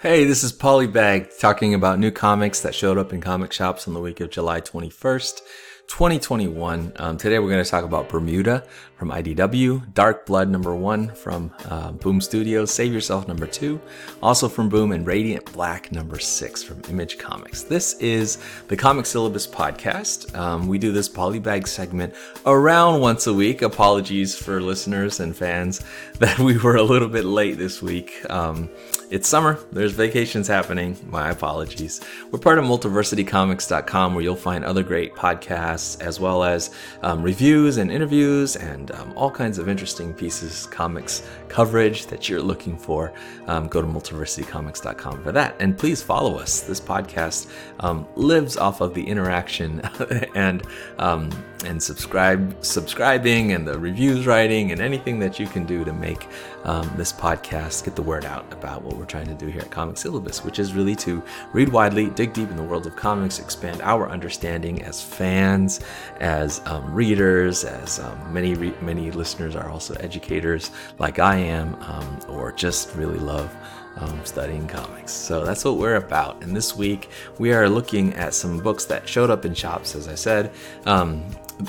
Hey, 0.00 0.22
this 0.22 0.44
is 0.44 0.52
Polybag 0.52 1.36
talking 1.40 1.74
about 1.74 1.98
new 1.98 2.12
comics 2.12 2.60
that 2.60 2.72
showed 2.72 2.98
up 2.98 3.12
in 3.12 3.20
comic 3.20 3.52
shops 3.52 3.88
on 3.88 3.94
the 3.94 4.00
week 4.00 4.20
of 4.20 4.30
July 4.30 4.60
21st. 4.60 5.40
2021. 5.88 6.92
Um, 6.96 7.16
today 7.16 7.38
we're 7.38 7.48
going 7.48 7.64
to 7.64 7.68
talk 7.68 7.82
about 7.82 8.08
Bermuda 8.08 8.62
from 8.96 9.10
IDW, 9.10 9.94
Dark 9.94 10.26
Blood 10.26 10.50
number 10.50 10.76
one 10.76 11.08
from 11.14 11.50
uh, 11.64 11.92
Boom 11.92 12.20
Studios, 12.20 12.70
Save 12.70 12.92
Yourself 12.92 13.26
number 13.26 13.46
two, 13.46 13.80
also 14.22 14.48
from 14.48 14.68
Boom, 14.68 14.92
and 14.92 15.06
Radiant 15.06 15.50
Black 15.52 15.90
number 15.90 16.18
six 16.18 16.62
from 16.62 16.82
Image 16.90 17.18
Comics. 17.18 17.62
This 17.62 17.94
is 17.94 18.38
the 18.68 18.76
Comic 18.76 19.06
Syllabus 19.06 19.46
podcast. 19.46 20.36
Um, 20.36 20.68
we 20.68 20.78
do 20.78 20.92
this 20.92 21.08
polybag 21.08 21.66
segment 21.66 22.14
around 22.44 23.00
once 23.00 23.26
a 23.26 23.32
week. 23.32 23.62
Apologies 23.62 24.36
for 24.36 24.60
listeners 24.60 25.20
and 25.20 25.34
fans 25.34 25.82
that 26.18 26.38
we 26.38 26.58
were 26.58 26.76
a 26.76 26.82
little 26.82 27.08
bit 27.08 27.24
late 27.24 27.56
this 27.56 27.82
week. 27.82 28.24
Um, 28.30 28.68
it's 29.10 29.26
summer, 29.26 29.58
there's 29.72 29.92
vacations 29.92 30.46
happening. 30.46 30.96
My 31.08 31.30
apologies. 31.30 32.00
We're 32.30 32.38
part 32.38 32.58
of 32.58 32.64
multiversitycomics.com 32.64 34.14
where 34.14 34.22
you'll 34.22 34.36
find 34.36 34.64
other 34.64 34.82
great 34.82 35.14
podcasts 35.14 36.00
as 36.02 36.20
well 36.20 36.44
as 36.44 36.74
um, 37.02 37.22
reviews 37.22 37.78
and 37.78 37.90
interviews 37.90 38.56
and 38.56 38.90
um, 38.92 39.12
all 39.16 39.30
kinds 39.30 39.58
of 39.58 39.68
interesting 39.68 40.12
pieces, 40.12 40.66
comics 40.66 41.26
coverage 41.48 42.06
that 42.06 42.28
you're 42.28 42.42
looking 42.42 42.76
for. 42.76 43.12
Um, 43.46 43.68
go 43.68 43.80
to 43.80 43.86
multiversitycomics.com 43.86 45.22
for 45.22 45.32
that. 45.32 45.56
And 45.58 45.78
please 45.78 46.02
follow 46.02 46.36
us. 46.36 46.60
This 46.60 46.80
podcast 46.80 47.50
um, 47.80 48.06
lives 48.14 48.56
off 48.56 48.80
of 48.82 48.92
the 48.92 49.06
interaction 49.06 49.80
and 50.34 50.62
um, 50.98 51.30
and 51.64 51.82
subscribe 51.82 52.64
subscribing 52.64 53.52
and 53.52 53.66
the 53.66 53.78
reviews 53.78 54.26
writing 54.26 54.70
and 54.70 54.80
anything 54.80 55.18
that 55.18 55.38
you 55.38 55.46
can 55.46 55.64
do 55.64 55.84
to 55.84 55.92
make 55.92 56.28
um, 56.64 56.90
this 56.96 57.12
podcast 57.12 57.84
get 57.84 57.96
the 57.96 58.02
word 58.02 58.24
out 58.24 58.50
about 58.52 58.82
what 58.82 58.97
we're 58.98 59.04
trying 59.04 59.26
to 59.26 59.34
do 59.34 59.46
here 59.46 59.62
at 59.62 59.70
Comic 59.70 59.96
Syllabus, 59.96 60.44
which 60.44 60.58
is 60.58 60.74
really 60.74 60.96
to 60.96 61.22
read 61.52 61.68
widely, 61.68 62.10
dig 62.10 62.32
deep 62.32 62.50
in 62.50 62.56
the 62.56 62.62
world 62.62 62.86
of 62.86 62.96
comics, 62.96 63.38
expand 63.38 63.80
our 63.82 64.10
understanding 64.10 64.82
as 64.82 65.00
fans, 65.02 65.80
as 66.20 66.60
um, 66.66 66.92
readers, 66.92 67.64
as 67.64 68.00
um, 68.00 68.32
many 68.32 68.54
re- 68.54 68.74
many 68.80 69.10
listeners 69.10 69.54
are 69.56 69.70
also 69.70 69.94
educators 69.94 70.70
like 70.98 71.18
I 71.18 71.36
am, 71.36 71.74
um, 71.82 72.18
or 72.28 72.52
just 72.52 72.94
really 72.94 73.18
love. 73.18 73.54
Um, 74.00 74.24
studying 74.24 74.68
comics. 74.68 75.12
So 75.12 75.44
that's 75.44 75.64
what 75.64 75.76
we're 75.76 75.96
about. 75.96 76.40
And 76.44 76.54
this 76.54 76.76
week 76.76 77.08
we 77.38 77.52
are 77.52 77.68
looking 77.68 78.14
at 78.14 78.32
some 78.32 78.60
books 78.60 78.84
that 78.84 79.08
showed 79.08 79.28
up 79.28 79.44
in 79.44 79.54
shops, 79.54 79.96
as 79.96 80.06
I 80.06 80.14
said. 80.14 80.52
Um, 80.86 81.24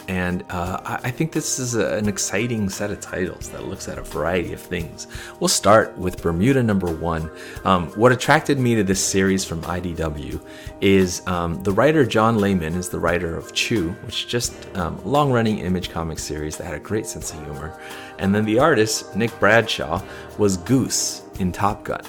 and 0.08 0.44
uh, 0.50 1.00
I 1.04 1.10
think 1.10 1.32
this 1.32 1.58
is 1.58 1.76
a, 1.76 1.96
an 1.96 2.08
exciting 2.08 2.70
set 2.70 2.92
of 2.92 3.00
titles 3.00 3.50
that 3.50 3.66
looks 3.66 3.88
at 3.88 3.98
a 3.98 4.04
variety 4.04 4.54
of 4.54 4.60
things. 4.60 5.08
We'll 5.40 5.48
start 5.48 5.98
with 5.98 6.22
Bermuda 6.22 6.62
number 6.62 6.92
one. 6.94 7.32
Um, 7.66 7.88
what 7.94 8.12
attracted 8.12 8.60
me 8.60 8.76
to 8.76 8.84
this 8.84 9.04
series 9.04 9.44
from 9.44 9.62
IDW 9.64 10.40
is 10.82 11.26
um, 11.28 11.64
the 11.64 11.72
writer 11.72 12.06
John 12.06 12.38
Layman 12.38 12.76
is 12.76 12.90
the 12.90 13.00
writer 13.00 13.36
of 13.36 13.54
Chew, 13.54 13.90
which 14.06 14.26
is 14.26 14.30
just 14.30 14.78
um, 14.78 15.02
long-running 15.04 15.60
image 15.60 15.90
comic 15.90 16.20
series 16.20 16.58
that 16.58 16.66
had 16.66 16.76
a 16.76 16.80
great 16.80 17.08
sense 17.08 17.34
of 17.34 17.44
humor, 17.44 17.80
and 18.20 18.34
then 18.36 18.46
the 18.46 18.60
artist 18.60 19.16
Nick 19.16 19.38
Bradshaw 19.40 20.04
was 20.38 20.58
Goose 20.58 21.24
in 21.40 21.52
Top 21.52 21.84
Gun. 21.84 22.02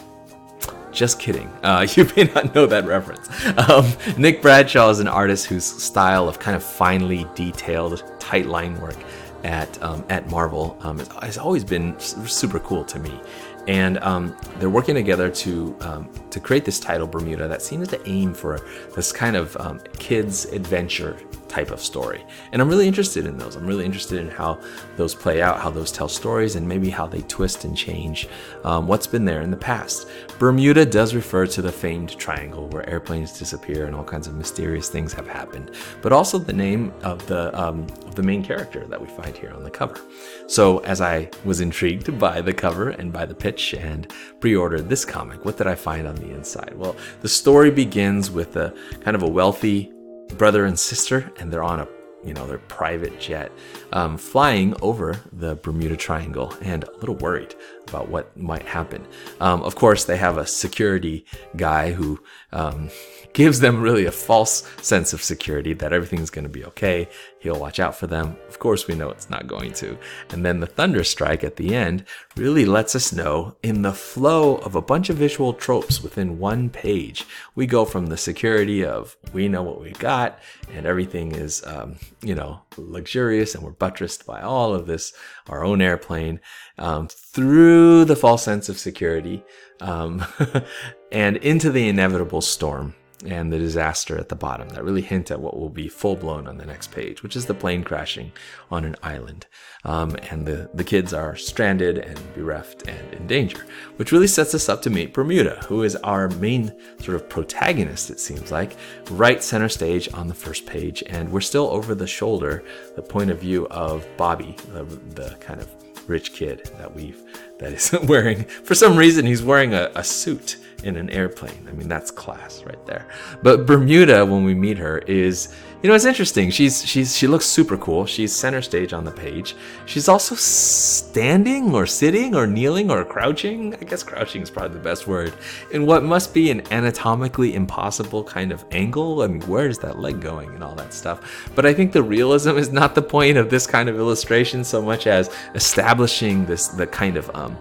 Just 0.92 1.19
kidding. 1.19 1.48
Uh, 1.62 1.86
you 1.94 2.08
may 2.16 2.24
not 2.24 2.55
know 2.55 2.66
that 2.66 2.84
reference. 2.86 3.28
Um, 3.69 3.86
Nick 4.16 4.42
Bradshaw 4.42 4.91
is 4.91 5.00
an 5.00 5.08
artist 5.08 5.46
whose 5.46 5.64
style 5.64 6.28
of 6.28 6.38
kind 6.38 6.56
of 6.56 6.62
finely 6.62 7.27
detailed, 7.34 8.02
tight 8.19 8.46
line 8.46 8.80
work 8.80 8.96
at 9.44 9.83
um, 9.83 10.05
at 10.08 10.28
Marvel 10.28 10.77
um, 10.83 10.98
has 11.22 11.38
always 11.38 11.64
been 11.64 11.98
super 11.98 12.58
cool 12.61 12.84
to 12.84 12.98
me. 12.98 13.20
And 13.68 13.98
um, 13.98 14.36
they're 14.58 14.70
working 14.70 14.94
together 14.94 15.30
to 15.30 15.77
um, 15.80 16.08
to 16.30 16.41
create 16.41 16.64
this 16.64 16.80
title 16.80 17.06
Bermuda 17.06 17.46
that 17.48 17.62
seems 17.62 17.88
to 17.88 18.08
aim 18.08 18.34
for 18.34 18.61
this 18.94 19.12
kind 19.12 19.36
of 19.36 19.56
um, 19.58 19.80
kids 19.98 20.46
adventure 20.46 21.18
type 21.51 21.70
of 21.70 21.81
story. 21.81 22.25
And 22.53 22.62
I'm 22.62 22.69
really 22.69 22.87
interested 22.87 23.27
in 23.27 23.37
those. 23.37 23.56
I'm 23.56 23.67
really 23.67 23.85
interested 23.85 24.20
in 24.20 24.30
how 24.30 24.61
those 24.97 25.14
play 25.14 25.42
out, 25.42 25.61
how 25.61 25.70
those 25.70 25.92
tell 25.92 26.08
stories, 26.08 26.57
and 26.57 26.67
maybe 26.67 26.89
how 26.89 27.07
they 27.07 27.23
twist 27.23 27.64
and 27.64 27.77
change 27.77 28.29
um, 28.64 28.86
what's 28.86 29.07
been 29.07 29.24
there 29.24 29.42
in 29.42 29.51
the 29.51 29.57
past. 29.57 30.08
Bermuda 30.39 30.86
does 30.86 31.14
refer 31.14 31.47
to 31.47 31.61
the 31.61 31.73
famed 31.73 32.17
triangle 32.19 32.69
where 32.69 32.89
airplanes 32.89 33.39
disappear 33.39 33.86
and 33.86 33.95
all 33.95 34.05
kinds 34.05 34.27
of 34.27 34.35
mysterious 34.35 34.89
things 34.89 35.13
have 35.13 35.27
happened, 35.27 35.73
but 36.02 36.13
also 36.13 36.39
the 36.39 36.52
name 36.52 36.92
of 37.02 37.27
the 37.27 37.42
um, 37.61 37.86
of 38.07 38.14
the 38.14 38.23
main 38.23 38.42
character 38.42 38.86
that 38.86 39.01
we 39.01 39.08
find 39.08 39.36
here 39.36 39.51
on 39.51 39.63
the 39.63 39.70
cover. 39.70 40.01
So 40.47 40.79
as 40.79 41.01
I 41.01 41.29
was 41.45 41.61
intrigued 41.61 42.19
by 42.19 42.41
the 42.41 42.53
cover 42.53 42.91
and 42.91 43.13
by 43.13 43.27
the 43.27 43.35
pitch 43.35 43.74
and 43.74 44.11
pre-ordered 44.41 44.89
this 44.89 45.05
comic, 45.05 45.45
what 45.45 45.57
did 45.57 45.67
I 45.67 45.74
find 45.74 46.07
on 46.07 46.14
the 46.14 46.30
inside? 46.30 46.74
Well, 46.77 46.97
the 47.20 47.29
story 47.29 47.70
begins 47.70 48.30
with 48.30 48.57
a 48.57 48.74
kind 49.01 49.17
of 49.17 49.23
a 49.23 49.29
wealthy 49.29 49.92
brother 50.36 50.64
and 50.64 50.79
sister, 50.79 51.33
and 51.39 51.52
they're 51.52 51.63
on 51.63 51.80
a 51.80 51.89
you 52.24 52.35
know 52.35 52.46
their 52.46 52.58
private 52.58 53.18
jet 53.18 53.51
um, 53.92 54.18
flying 54.18 54.74
over 54.83 55.18
the 55.33 55.55
Bermuda 55.57 55.96
Triangle, 55.96 56.55
and 56.63 56.85
a 56.85 56.92
little 56.98 57.17
worried 57.17 57.55
about 57.89 58.08
what 58.08 58.36
might 58.36 58.63
happen. 58.63 59.07
Um, 59.41 59.63
of 59.63 59.74
course, 59.74 60.05
they 60.05 60.17
have 60.17 60.36
a 60.36 60.46
security 60.46 61.24
guy 61.57 61.92
who 61.92 62.20
um, 62.52 62.91
gives 63.33 63.61
them 63.61 63.80
really 63.80 64.07
a 64.07 64.13
false 64.13 64.68
sense 64.83 65.13
of 65.13 65.23
security 65.23 65.73
that 65.74 65.92
everything's 65.92 66.30
going 66.30 66.45
to 66.45 66.48
be 66.48 66.64
okay. 66.64 67.08
He'll 67.39 67.58
watch 67.58 67.79
out 67.79 67.95
for 67.95 68.07
them. 68.07 68.36
Of 68.48 68.58
course, 68.58 68.86
we 68.86 68.95
know 68.95 69.11
it's 69.11 69.30
not 69.30 69.46
going 69.46 69.73
to. 69.74 69.96
And 70.30 70.45
then 70.45 70.61
the 70.61 70.67
thunder 70.67 71.05
strike 71.05 71.45
at 71.45 71.57
the 71.57 71.74
end 71.74 72.05
really 72.36 72.64
lets 72.64 72.95
us 72.95 73.13
know 73.13 73.57
in 73.63 73.83
the 73.83 73.92
flow 73.92 74.57
of 74.57 74.74
a 74.74 74.83
bunch 74.83 75.11
of 75.11 75.17
visual 75.17 75.55
tropes 75.55 76.02
within 76.02 76.39
one 76.39 76.68
page, 76.70 77.24
we 77.55 77.67
go 77.67 77.85
from 77.85 78.07
the 78.07 78.17
security 78.17 78.85
of 78.85 79.17
we 79.33 79.48
know 79.48 79.62
what 79.62 79.80
we 79.80 79.92
got 79.92 80.39
and 80.73 80.85
everything 80.85 81.33
is, 81.33 81.64
um, 81.67 81.97
you 82.23 82.35
know, 82.35 82.61
luxurious 82.77 83.55
and 83.55 83.62
we're 83.64 83.70
buttressed 83.70 84.27
by 84.27 84.41
all 84.41 84.74
of 84.74 84.86
this, 84.86 85.12
our 85.48 85.64
own 85.64 85.80
airplane, 85.80 86.41
um, 86.79 87.08
through 87.08 88.05
the 88.05 88.17
false 88.17 88.42
sense 88.42 88.68
of 88.68 88.79
security 88.79 89.42
um, 89.80 90.24
and 91.12 91.36
into 91.39 91.70
the 91.70 91.89
inevitable 91.89 92.41
storm 92.41 92.95
and 93.27 93.53
the 93.53 93.58
disaster 93.58 94.19
at 94.19 94.29
the 94.29 94.36
bottom 94.36 94.69
that 94.70 94.85
really 94.85 95.03
hint 95.03 95.31
at 95.31 95.41
what 95.41 95.58
will 95.58 95.70
be 95.70 95.89
full 95.89 96.17
blown 96.17 96.47
on 96.47 96.57
the 96.57 96.67
next 96.67 96.91
page, 96.91 97.23
which 97.23 97.36
is 97.36 97.47
the 97.47 97.55
plane 97.55 97.85
crashing 97.85 98.33
on 98.70 98.85
an 98.85 98.97
island. 99.03 99.47
Um, 99.85 100.17
and 100.31 100.47
the, 100.47 100.70
the 100.75 100.85
kids 100.85 101.13
are 101.13 101.36
stranded 101.36 101.98
and 101.98 102.19
bereft 102.35 102.86
and 102.89 103.14
in 103.14 103.27
danger, 103.27 103.64
which 103.97 104.13
really 104.13 104.27
sets 104.27 104.55
us 104.55 104.69
up 104.69 104.83
to 104.83 104.91
meet 104.91 105.14
Bermuda, 105.14 105.64
who 105.69 105.83
is 105.83 105.97
our 105.97 106.29
main 106.29 106.73
sort 107.01 107.17
of 107.17 107.29
protagonist, 107.29 108.11
it 108.11 108.20
seems 108.20 108.51
like, 108.51 108.77
right 109.11 109.42
center 109.42 109.69
stage 109.69 110.13
on 110.13 110.29
the 110.29 110.35
first 110.35 110.67
page. 110.67 111.03
And 111.07 111.30
we're 111.33 111.41
still 111.41 111.69
over 111.69 111.95
the 111.95 112.07
shoulder, 112.07 112.64
the 112.97 113.03
point 113.03 113.30
of 113.30 113.39
view 113.39 113.67
of 113.69 114.07
Bobby, 114.17 114.57
the, 114.73 114.85
the 114.85 115.36
kind 115.41 115.61
of 115.61 115.69
rich 116.07 116.33
kid 116.33 116.70
that 116.79 116.95
we've 116.95 117.23
that 117.59 117.73
is 117.73 117.92
wearing 118.05 118.45
for 118.45 118.75
some 118.75 118.97
reason 118.97 119.25
he's 119.25 119.42
wearing 119.42 119.73
a, 119.75 119.91
a 119.95 120.03
suit 120.03 120.57
in 120.85 120.96
an 120.96 121.11
airplane. 121.11 121.67
I 121.68 121.73
mean, 121.73 121.89
that's 121.89 122.11
class 122.11 122.63
right 122.64 122.85
there. 122.86 123.07
But 123.42 123.67
Bermuda, 123.67 124.24
when 124.24 124.45
we 124.45 124.55
meet 124.55 124.79
her, 124.79 124.98
is 124.98 125.55
you 125.83 125.89
know 125.89 125.95
it's 125.95 126.05
interesting. 126.05 126.51
She's 126.51 126.85
she's 126.85 127.17
she 127.17 127.27
looks 127.27 127.46
super 127.46 127.77
cool. 127.79 128.05
She's 128.06 128.35
center 128.35 128.61
stage 128.61 128.93
on 128.93 129.05
the 129.05 129.11
page. 129.11 129.56
She's 129.87 130.08
also 130.08 130.35
standing 130.35 131.75
or 131.75 131.87
sitting 131.87 132.35
or 132.35 132.46
kneeling 132.46 132.91
or 132.91 133.05
crouching. 133.05 133.75
I 133.75 133.85
guess 133.85 134.02
crouching 134.02 134.43
is 134.43 134.50
probably 134.50 134.76
the 134.76 134.85
best 134.85 135.06
word 135.06 135.32
in 135.73 135.87
what 135.87 136.05
must 136.05 136.35
be 136.35 136.50
an 136.50 136.61
anatomically 136.70 137.55
impossible 137.55 138.25
kind 138.25 138.52
of 138.52 138.64
angle. 138.73 139.23
I 139.23 139.29
mean, 139.29 139.43
where 139.43 139.69
is 139.69 139.79
that 139.79 139.99
leg 139.99 140.20
going 140.20 140.50
and 140.55 140.62
all 140.62 140.75
that 140.75 140.93
stuff? 140.93 141.50
But 141.55 141.64
I 141.64 141.73
think 141.73 141.93
the 141.93 142.02
realism 142.02 142.56
is 142.56 142.70
not 142.70 142.94
the 142.94 143.02
point 143.02 143.38
of 143.38 143.49
this 143.49 143.67
kind 143.67 143.88
of 143.88 143.97
illustration 143.97 144.64
so 144.64 144.82
much 144.82 145.06
as 145.06 145.31
establishing 145.55 146.44
this 146.44 146.69
the 146.69 146.87
kind 146.87 147.17
of 147.17 147.31
um, 147.35 147.56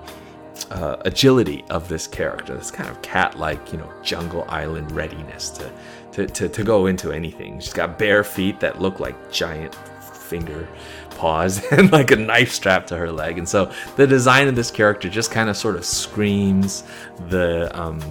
uh, 0.72 0.98
agility 1.02 1.64
of 1.70 1.88
this 1.88 2.08
character, 2.08 2.56
this 2.56 2.72
kind 2.72 2.90
of 2.90 3.02
cat-like, 3.02 3.72
you 3.72 3.80
know, 3.80 3.92
jungle 4.04 4.46
island 4.48 4.92
readiness 4.92 5.50
to, 5.50 5.72
to, 6.12 6.28
to, 6.28 6.50
to 6.50 6.64
go 6.64 6.86
into 6.86 7.12
anything. 7.12 7.60
She's 7.60 7.74
got 7.74 7.98
bare 7.98 8.24
feet 8.24 8.60
that 8.60 8.80
look 8.80 9.00
like 9.00 9.32
giant 9.32 9.76
finger 10.30 10.68
paws 11.12 11.64
and 11.72 11.92
like 11.92 12.12
a 12.12 12.16
knife 12.16 12.52
strapped 12.52 12.88
to 12.90 12.98
her 12.98 13.12
leg. 13.12 13.38
And 13.38 13.48
so 13.48 13.72
the 13.96 14.08
design 14.08 14.48
of 14.48 14.56
this 14.56 14.72
character 14.72 15.10
just 15.10 15.32
kind 15.32 15.50
of 15.50 15.58
sort 15.58 15.76
of 15.76 15.84
screams 15.86 16.84
the, 17.30 17.70
um, 17.80 18.02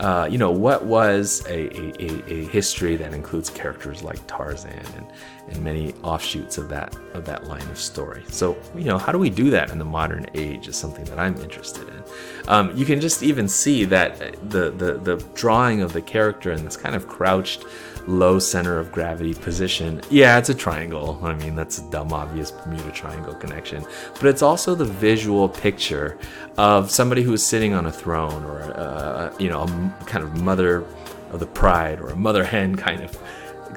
uh, 0.00 0.26
you 0.28 0.38
know, 0.38 0.50
what 0.50 0.84
was 0.84 1.44
a, 1.46 1.68
a, 2.02 2.32
a, 2.32 2.44
history 2.46 2.96
that 2.96 3.14
includes 3.14 3.48
characters 3.50 4.02
like 4.02 4.18
Tarzan 4.26 4.84
and, 4.96 5.06
and 5.48 5.62
many 5.62 5.92
offshoots 6.02 6.58
of 6.58 6.68
that 6.68 6.96
of 7.14 7.24
that 7.24 7.46
line 7.46 7.68
of 7.68 7.78
story. 7.78 8.22
So 8.28 8.56
you 8.76 8.84
know, 8.84 8.98
how 8.98 9.12
do 9.12 9.18
we 9.18 9.30
do 9.30 9.50
that 9.50 9.70
in 9.70 9.78
the 9.78 9.84
modern 9.84 10.26
age 10.34 10.68
is 10.68 10.76
something 10.76 11.04
that 11.06 11.18
I'm 11.18 11.36
interested 11.40 11.88
in. 11.88 12.02
Um, 12.48 12.76
you 12.76 12.84
can 12.84 13.00
just 13.00 13.22
even 13.22 13.48
see 13.48 13.84
that 13.86 14.18
the, 14.50 14.70
the 14.70 14.98
the 14.98 15.16
drawing 15.34 15.82
of 15.82 15.92
the 15.92 16.02
character 16.02 16.52
in 16.52 16.64
this 16.64 16.76
kind 16.76 16.94
of 16.94 17.08
crouched 17.08 17.64
low 18.06 18.38
center 18.38 18.78
of 18.78 18.90
gravity 18.92 19.34
position. 19.34 20.00
Yeah, 20.10 20.38
it's 20.38 20.48
a 20.48 20.54
triangle. 20.54 21.18
I 21.22 21.34
mean, 21.34 21.54
that's 21.54 21.78
a 21.78 21.90
dumb, 21.90 22.12
obvious 22.12 22.50
Bermuda 22.50 22.90
Triangle 22.90 23.34
connection. 23.34 23.84
But 24.14 24.26
it's 24.26 24.42
also 24.42 24.74
the 24.74 24.84
visual 24.84 25.48
picture 25.48 26.18
of 26.56 26.90
somebody 26.90 27.22
who's 27.22 27.44
sitting 27.44 27.74
on 27.74 27.86
a 27.86 27.92
throne 27.92 28.44
or, 28.44 28.60
uh, 28.76 29.34
you 29.38 29.48
know, 29.48 29.62
a 29.62 30.04
kind 30.04 30.24
of 30.24 30.40
mother 30.42 30.84
of 31.30 31.40
the 31.40 31.46
pride 31.46 32.00
or 32.00 32.08
a 32.08 32.16
mother 32.16 32.44
hen 32.44 32.76
kind 32.88 33.02
of 33.02 33.16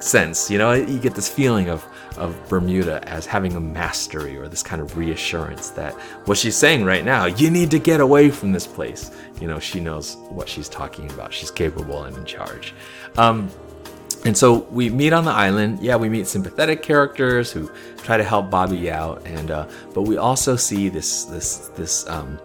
sense. 0.00 0.50
You 0.50 0.58
know, 0.58 0.72
you 0.72 0.98
get 0.98 1.14
this 1.14 1.28
feeling 1.28 1.68
of 1.68 1.84
of 2.16 2.36
Bermuda 2.48 3.06
as 3.08 3.26
having 3.26 3.54
a 3.56 3.60
mastery 3.60 4.38
or 4.38 4.48
this 4.48 4.62
kind 4.62 4.80
of 4.80 4.96
reassurance 4.96 5.70
that 5.70 5.92
what 6.24 6.38
she's 6.38 6.56
saying 6.56 6.84
right 6.84 7.04
now, 7.04 7.26
you 7.26 7.50
need 7.50 7.70
to 7.72 7.78
get 7.78 8.00
away 8.00 8.30
from 8.30 8.52
this 8.52 8.66
place. 8.66 9.10
You 9.40 9.48
know, 9.48 9.58
she 9.58 9.80
knows 9.80 10.16
what 10.30 10.48
she's 10.48 10.68
talking 10.68 11.10
about. 11.10 11.32
She's 11.32 11.50
capable 11.50 12.04
and 12.04 12.16
in 12.16 12.24
charge. 12.24 12.74
Um, 13.18 13.50
and 14.24 14.36
so 14.36 14.60
we 14.70 14.90
meet 14.90 15.12
on 15.12 15.24
the 15.24 15.30
island. 15.30 15.80
Yeah, 15.80 15.96
we 15.96 16.08
meet 16.08 16.26
sympathetic 16.26 16.82
characters 16.82 17.52
who 17.52 17.70
try 17.98 18.16
to 18.16 18.24
help 18.24 18.50
Bobby 18.50 18.90
out, 18.90 19.24
and 19.26 19.50
uh, 19.50 19.68
but 19.94 20.02
we 20.02 20.16
also 20.16 20.56
see 20.56 20.88
this 20.88 21.24
this 21.24 21.68
this 21.76 22.08
um, 22.08 22.40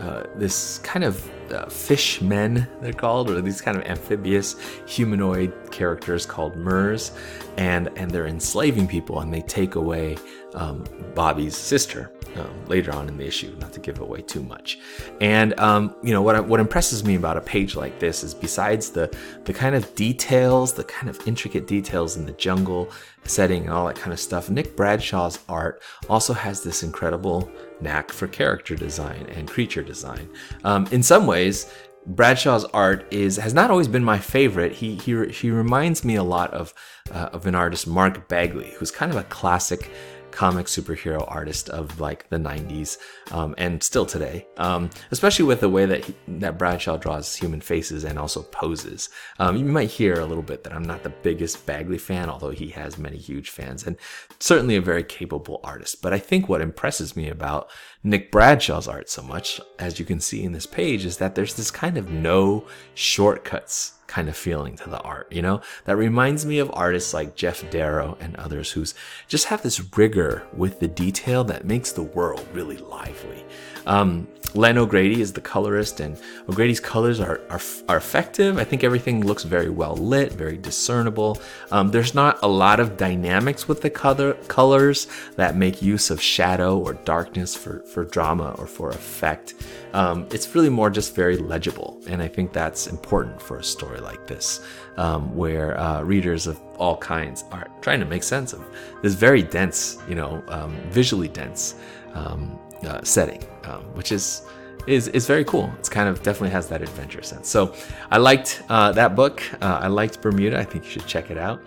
uh, 0.00 0.24
this 0.36 0.78
kind 0.78 1.04
of 1.04 1.30
uh, 1.52 1.66
fish 1.66 2.20
men 2.20 2.66
they're 2.80 2.92
called, 2.92 3.30
or 3.30 3.40
these 3.40 3.60
kind 3.60 3.76
of 3.76 3.84
amphibious 3.84 4.56
humanoid 4.86 5.52
characters 5.70 6.26
called 6.26 6.56
Murs, 6.56 7.12
and 7.56 7.88
and 7.96 8.10
they're 8.10 8.26
enslaving 8.26 8.86
people, 8.86 9.20
and 9.20 9.32
they 9.32 9.42
take 9.42 9.74
away 9.74 10.16
um, 10.56 10.84
Bobby's 11.14 11.56
sister 11.56 12.10
um, 12.36 12.66
later 12.66 12.92
on 12.92 13.08
in 13.08 13.16
the 13.16 13.26
issue, 13.26 13.54
not 13.60 13.72
to 13.72 13.80
give 13.80 14.00
away 14.00 14.20
too 14.22 14.42
much. 14.42 14.78
And 15.20 15.58
um, 15.60 15.94
you 16.02 16.12
know 16.12 16.22
what 16.22 16.46
what 16.46 16.60
impresses 16.60 17.04
me 17.04 17.14
about 17.14 17.36
a 17.36 17.40
page 17.40 17.76
like 17.76 17.98
this 17.98 18.24
is 18.24 18.34
besides 18.34 18.90
the 18.90 19.14
the 19.44 19.52
kind 19.52 19.74
of 19.74 19.94
details, 19.94 20.72
the 20.72 20.84
kind 20.84 21.08
of 21.08 21.26
intricate 21.26 21.66
details 21.66 22.16
in 22.16 22.26
the 22.26 22.32
jungle 22.32 22.90
setting 23.24 23.62
and 23.62 23.70
all 23.70 23.86
that 23.86 23.96
kind 23.96 24.12
of 24.12 24.20
stuff. 24.20 24.50
Nick 24.50 24.76
Bradshaw's 24.76 25.38
art 25.48 25.82
also 26.08 26.32
has 26.32 26.62
this 26.62 26.82
incredible 26.82 27.50
knack 27.80 28.10
for 28.10 28.26
character 28.26 28.74
design 28.76 29.26
and 29.34 29.48
creature 29.48 29.82
design. 29.82 30.28
Um, 30.64 30.86
in 30.90 31.02
some 31.02 31.26
ways, 31.26 31.72
Bradshaw's 32.06 32.64
art 32.66 33.06
is 33.10 33.36
has 33.36 33.52
not 33.52 33.70
always 33.70 33.88
been 33.88 34.04
my 34.04 34.18
favorite. 34.18 34.72
He 34.72 34.94
he 34.96 35.26
he 35.28 35.50
reminds 35.50 36.04
me 36.04 36.14
a 36.16 36.22
lot 36.22 36.52
of 36.54 36.72
uh, 37.10 37.30
of 37.32 37.46
an 37.46 37.54
artist 37.54 37.86
Mark 37.86 38.28
Bagley, 38.28 38.72
who's 38.76 38.90
kind 38.90 39.10
of 39.10 39.18
a 39.18 39.24
classic 39.24 39.90
comic 40.36 40.66
superhero 40.66 41.24
artist 41.28 41.70
of 41.70 41.98
like 41.98 42.28
the 42.28 42.36
90s 42.36 42.98
um, 43.32 43.54
and 43.56 43.82
still 43.82 44.04
today, 44.04 44.46
um, 44.58 44.90
especially 45.10 45.46
with 45.46 45.60
the 45.60 45.68
way 45.68 45.86
that 45.86 46.04
he, 46.04 46.14
that 46.28 46.58
Bradshaw 46.58 46.98
draws 46.98 47.34
human 47.34 47.62
faces 47.62 48.04
and 48.04 48.18
also 48.18 48.42
poses. 48.42 49.08
Um, 49.38 49.56
you 49.56 49.64
might 49.64 49.88
hear 49.88 50.20
a 50.20 50.26
little 50.26 50.42
bit 50.42 50.62
that 50.64 50.74
I'm 50.74 50.82
not 50.82 51.02
the 51.02 51.08
biggest 51.08 51.64
Bagley 51.64 51.96
fan, 51.96 52.28
although 52.28 52.50
he 52.50 52.68
has 52.68 52.98
many 52.98 53.16
huge 53.16 53.48
fans 53.48 53.86
and 53.86 53.96
certainly 54.38 54.76
a 54.76 54.82
very 54.82 55.02
capable 55.02 55.58
artist. 55.64 56.02
But 56.02 56.12
I 56.12 56.18
think 56.18 56.50
what 56.50 56.60
impresses 56.60 57.16
me 57.16 57.30
about 57.30 57.70
Nick 58.04 58.30
Bradshaw's 58.30 58.86
art 58.86 59.08
so 59.08 59.22
much, 59.22 59.58
as 59.78 59.98
you 59.98 60.04
can 60.04 60.20
see 60.20 60.44
in 60.44 60.52
this 60.52 60.66
page, 60.66 61.06
is 61.06 61.16
that 61.16 61.34
there's 61.34 61.54
this 61.54 61.70
kind 61.70 61.96
of 61.96 62.10
no 62.10 62.66
shortcuts 62.94 63.95
kind 64.06 64.28
of 64.28 64.36
feeling 64.36 64.76
to 64.76 64.90
the 64.90 65.00
art, 65.00 65.30
you 65.30 65.42
know? 65.42 65.60
That 65.84 65.96
reminds 65.96 66.46
me 66.46 66.58
of 66.58 66.70
artists 66.72 67.12
like 67.14 67.36
Geof 67.36 67.68
Darrow 67.70 68.16
and 68.20 68.36
others 68.36 68.72
who 68.72 68.84
just 69.28 69.46
have 69.46 69.62
this 69.62 69.80
rigor 69.96 70.46
with 70.52 70.80
the 70.80 70.88
detail 70.88 71.44
that 71.44 71.64
makes 71.64 71.92
the 71.92 72.02
world 72.02 72.46
really 72.52 72.78
lively. 72.78 73.44
Um, 73.86 74.28
Len 74.56 74.78
O'Grady 74.78 75.20
is 75.20 75.34
the 75.34 75.40
colorist, 75.40 76.00
and 76.00 76.18
O'Grady's 76.48 76.80
colors 76.80 77.20
are, 77.20 77.40
are, 77.50 77.60
are, 77.88 77.96
effective. 77.96 78.56
I 78.56 78.64
think 78.64 78.82
everything 78.82 79.24
looks 79.24 79.42
very 79.42 79.68
well 79.68 79.96
lit, 79.96 80.32
very 80.32 80.56
discernible. 80.56 81.38
Um, 81.70 81.90
there's 81.90 82.14
not 82.14 82.38
a 82.42 82.48
lot 82.48 82.80
of 82.80 82.96
dynamics 82.96 83.68
with 83.68 83.82
the 83.82 83.90
color, 83.90 84.34
colors 84.48 85.08
that 85.36 85.56
make 85.56 85.82
use 85.82 86.10
of 86.10 86.20
shadow 86.20 86.78
or 86.78 86.94
darkness 86.94 87.54
for, 87.54 87.80
for 87.80 88.04
drama 88.04 88.54
or 88.58 88.66
for 88.66 88.90
effect. 88.90 89.54
Um, 89.92 90.26
it's 90.30 90.54
really 90.54 90.70
more 90.70 90.90
just 90.90 91.14
very 91.14 91.36
legible, 91.36 92.00
and 92.08 92.22
I 92.22 92.28
think 92.28 92.52
that's 92.52 92.86
important 92.86 93.40
for 93.40 93.58
a 93.58 93.64
story 93.64 94.00
like 94.00 94.26
this, 94.26 94.60
um, 94.96 95.34
where 95.36 95.78
uh, 95.78 96.02
readers 96.02 96.46
of 96.46 96.60
all 96.78 96.96
kinds 96.96 97.44
are 97.52 97.68
trying 97.82 98.00
to 98.00 98.06
make 98.06 98.22
sense 98.22 98.52
of 98.52 98.64
this 99.02 99.14
very 99.14 99.42
dense, 99.42 99.98
you 100.08 100.14
know, 100.14 100.42
um, 100.48 100.76
visually 100.90 101.28
dense 101.28 101.74
um, 102.14 102.58
uh, 102.86 103.02
setting, 103.02 103.42
um, 103.64 103.82
which 103.94 104.12
is 104.12 104.42
is 104.86 105.08
is 105.08 105.26
very 105.26 105.44
cool. 105.44 105.72
It's 105.78 105.88
kind 105.88 106.08
of 106.08 106.22
definitely 106.22 106.50
has 106.50 106.68
that 106.68 106.82
adventure 106.82 107.22
sense. 107.22 107.48
So 107.48 107.74
I 108.10 108.18
liked 108.18 108.62
uh, 108.68 108.92
that 108.92 109.14
book. 109.16 109.42
Uh, 109.60 109.80
I 109.82 109.88
liked 109.88 110.20
Bermuda. 110.22 110.58
I 110.58 110.64
think 110.64 110.84
you 110.84 110.90
should 110.90 111.06
check 111.06 111.30
it 111.30 111.38
out. 111.38 111.60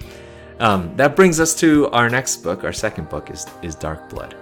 Um, 0.60 0.96
that 0.98 1.16
brings 1.16 1.40
us 1.40 1.56
to 1.56 1.90
our 1.90 2.10
next 2.10 2.38
book. 2.38 2.64
Our 2.64 2.74
second 2.74 3.10
book 3.10 3.30
is 3.30 3.46
is 3.62 3.76
Dark 3.76 4.10
Blood. 4.10 4.36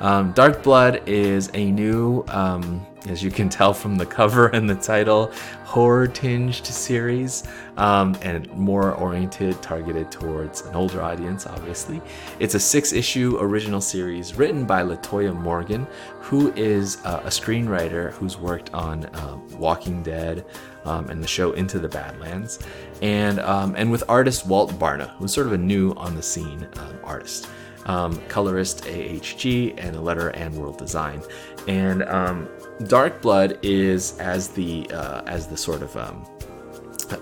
Um, 0.00 0.32
Dark 0.32 0.62
Blood 0.62 1.02
is 1.06 1.50
a 1.52 1.70
new, 1.70 2.24
um, 2.28 2.86
as 3.08 3.22
you 3.22 3.30
can 3.30 3.48
tell 3.48 3.72
from 3.72 3.96
the 3.96 4.06
cover 4.06 4.48
and 4.48 4.68
the 4.68 4.74
title, 4.74 5.32
horror 5.64 6.06
tinged 6.06 6.66
series 6.66 7.44
um, 7.76 8.16
and 8.22 8.50
more 8.52 8.92
oriented, 8.94 9.60
targeted 9.62 10.10
towards 10.10 10.62
an 10.62 10.74
older 10.74 11.02
audience, 11.02 11.46
obviously. 11.46 12.00
It's 12.38 12.54
a 12.54 12.60
six 12.60 12.92
issue 12.92 13.38
original 13.40 13.80
series 13.80 14.34
written 14.34 14.64
by 14.64 14.82
Latoya 14.82 15.34
Morgan, 15.34 15.86
who 16.20 16.52
is 16.52 16.98
uh, 17.04 17.22
a 17.24 17.28
screenwriter 17.28 18.12
who's 18.12 18.36
worked 18.36 18.72
on 18.74 19.08
um, 19.16 19.46
Walking 19.58 20.02
Dead. 20.02 20.44
Um, 20.86 21.10
and 21.10 21.22
the 21.22 21.28
show 21.28 21.52
Into 21.52 21.78
the 21.78 21.90
Badlands, 21.90 22.58
and 23.02 23.38
um, 23.40 23.74
and 23.76 23.90
with 23.90 24.02
artist 24.08 24.46
Walt 24.46 24.72
Barna, 24.78 25.14
who's 25.16 25.30
sort 25.30 25.46
of 25.46 25.52
a 25.52 25.58
new 25.58 25.92
on 25.92 26.16
the 26.16 26.22
scene 26.22 26.66
artist 27.04 27.50
um, 27.86 28.20
colorist 28.28 28.84
AHG, 28.84 29.74
and 29.78 29.96
a 29.96 30.00
letter 30.00 30.28
and 30.30 30.54
world 30.54 30.78
design. 30.78 31.22
And 31.68 32.02
um, 32.04 32.48
Dark 32.86 33.20
Blood 33.20 33.58
is 33.62 34.18
as 34.18 34.48
the 34.48 34.90
uh, 34.90 35.22
as 35.26 35.46
the 35.46 35.56
sort 35.56 35.82
of 35.82 35.94
um, 35.96 36.26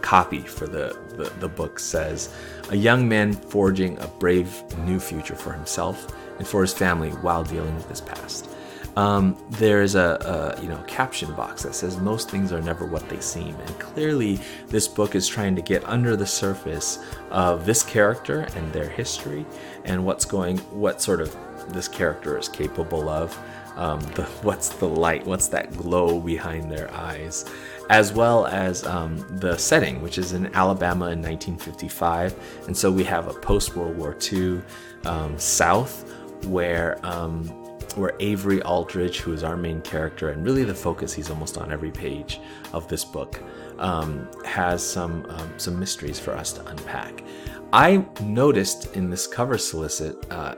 copy 0.03 0.41
for 0.41 0.67
the, 0.67 0.97
the 1.17 1.33
the 1.41 1.49
book 1.49 1.81
says, 1.81 2.33
a 2.71 2.77
young 2.77 3.09
man 3.09 3.33
forging 3.33 3.99
a 3.99 4.07
brave 4.07 4.63
new 4.79 5.01
future 5.01 5.35
for 5.35 5.53
himself 5.53 6.07
and 6.39 6.47
for 6.47 6.63
his 6.63 6.73
family 6.73 7.11
while 7.11 7.43
dealing 7.43 7.75
with 7.75 7.89
his 7.89 8.01
past. 8.01 8.49
Um, 8.97 9.37
there's 9.51 9.95
a, 9.95 10.57
a, 10.59 10.63
you 10.63 10.69
know 10.69 10.83
caption 10.87 11.33
box 11.35 11.63
that 11.63 11.75
says 11.75 11.99
most 11.99 12.31
things 12.31 12.53
are 12.53 12.61
never 12.61 12.87
what 12.87 13.09
they 13.09 13.21
seem, 13.21 13.55
and 13.55 13.79
clearly 13.79 14.41
this 14.69 14.87
book 14.87 15.15
is 15.15 15.27
trying 15.27 15.57
to 15.57 15.63
get 15.63 15.85
under 15.85 16.15
the 16.17 16.27
surface 16.27 16.99
of 17.31 17.67
this 17.67 17.83
character 17.83 18.47
and 18.55 18.73
their 18.73 18.89
history, 18.89 19.45
and 19.85 20.05
what's 20.05 20.25
going, 20.25 20.59
what 20.71 21.03
sort 21.03 21.21
of 21.21 21.37
this 21.73 21.89
character 21.89 22.39
is 22.39 22.49
capable 22.49 23.09
of. 23.09 23.37
Um, 23.79 24.01
the, 24.15 24.23
what's 24.43 24.69
the 24.69 24.89
light? 24.89 25.25
What's 25.27 25.49
that 25.49 25.75
glow 25.77 26.21
behind 26.21 26.71
their 26.71 26.93
eyes? 26.93 27.47
As 27.89 28.13
well 28.13 28.47
as 28.47 28.85
um, 28.85 29.25
the 29.39 29.57
setting, 29.57 30.03
which 30.03 30.19
is 30.19 30.33
in 30.33 30.55
Alabama 30.55 31.07
in 31.07 31.23
1955, 31.23 32.67
and 32.67 32.77
so 32.77 32.93
we 32.93 33.03
have 33.05 33.29
a 33.29 33.33
post 33.33 33.75
World 33.75 33.97
War 33.97 34.15
II 34.31 34.61
um, 35.07 35.39
South 35.39 36.05
where 36.45 36.99
um, 37.03 37.45
where 37.95 38.15
Avery 38.21 38.63
Aldridge, 38.63 39.21
who 39.21 39.33
is 39.33 39.43
our 39.43 39.57
main 39.57 39.81
character 39.81 40.31
and 40.31 40.45
really 40.45 40.65
the 40.65 40.75
focus, 40.75 41.13
he's 41.13 41.31
almost 41.31 41.57
on 41.57 41.73
every 41.73 41.91
page 41.91 42.41
of 42.73 42.87
this 42.89 43.05
book, 43.05 43.43
um, 43.79 44.29
has 44.45 44.89
some 44.89 45.27
um, 45.29 45.53
some 45.59 45.79
mysteries 45.79 46.19
for 46.19 46.33
us 46.33 46.53
to 46.55 46.67
unpack. 46.67 47.23
I 47.71 48.07
noticed 48.23 48.97
in 48.97 49.11
this 49.11 49.27
cover 49.27 49.59
solicit 49.59 50.31
uh, 50.33 50.55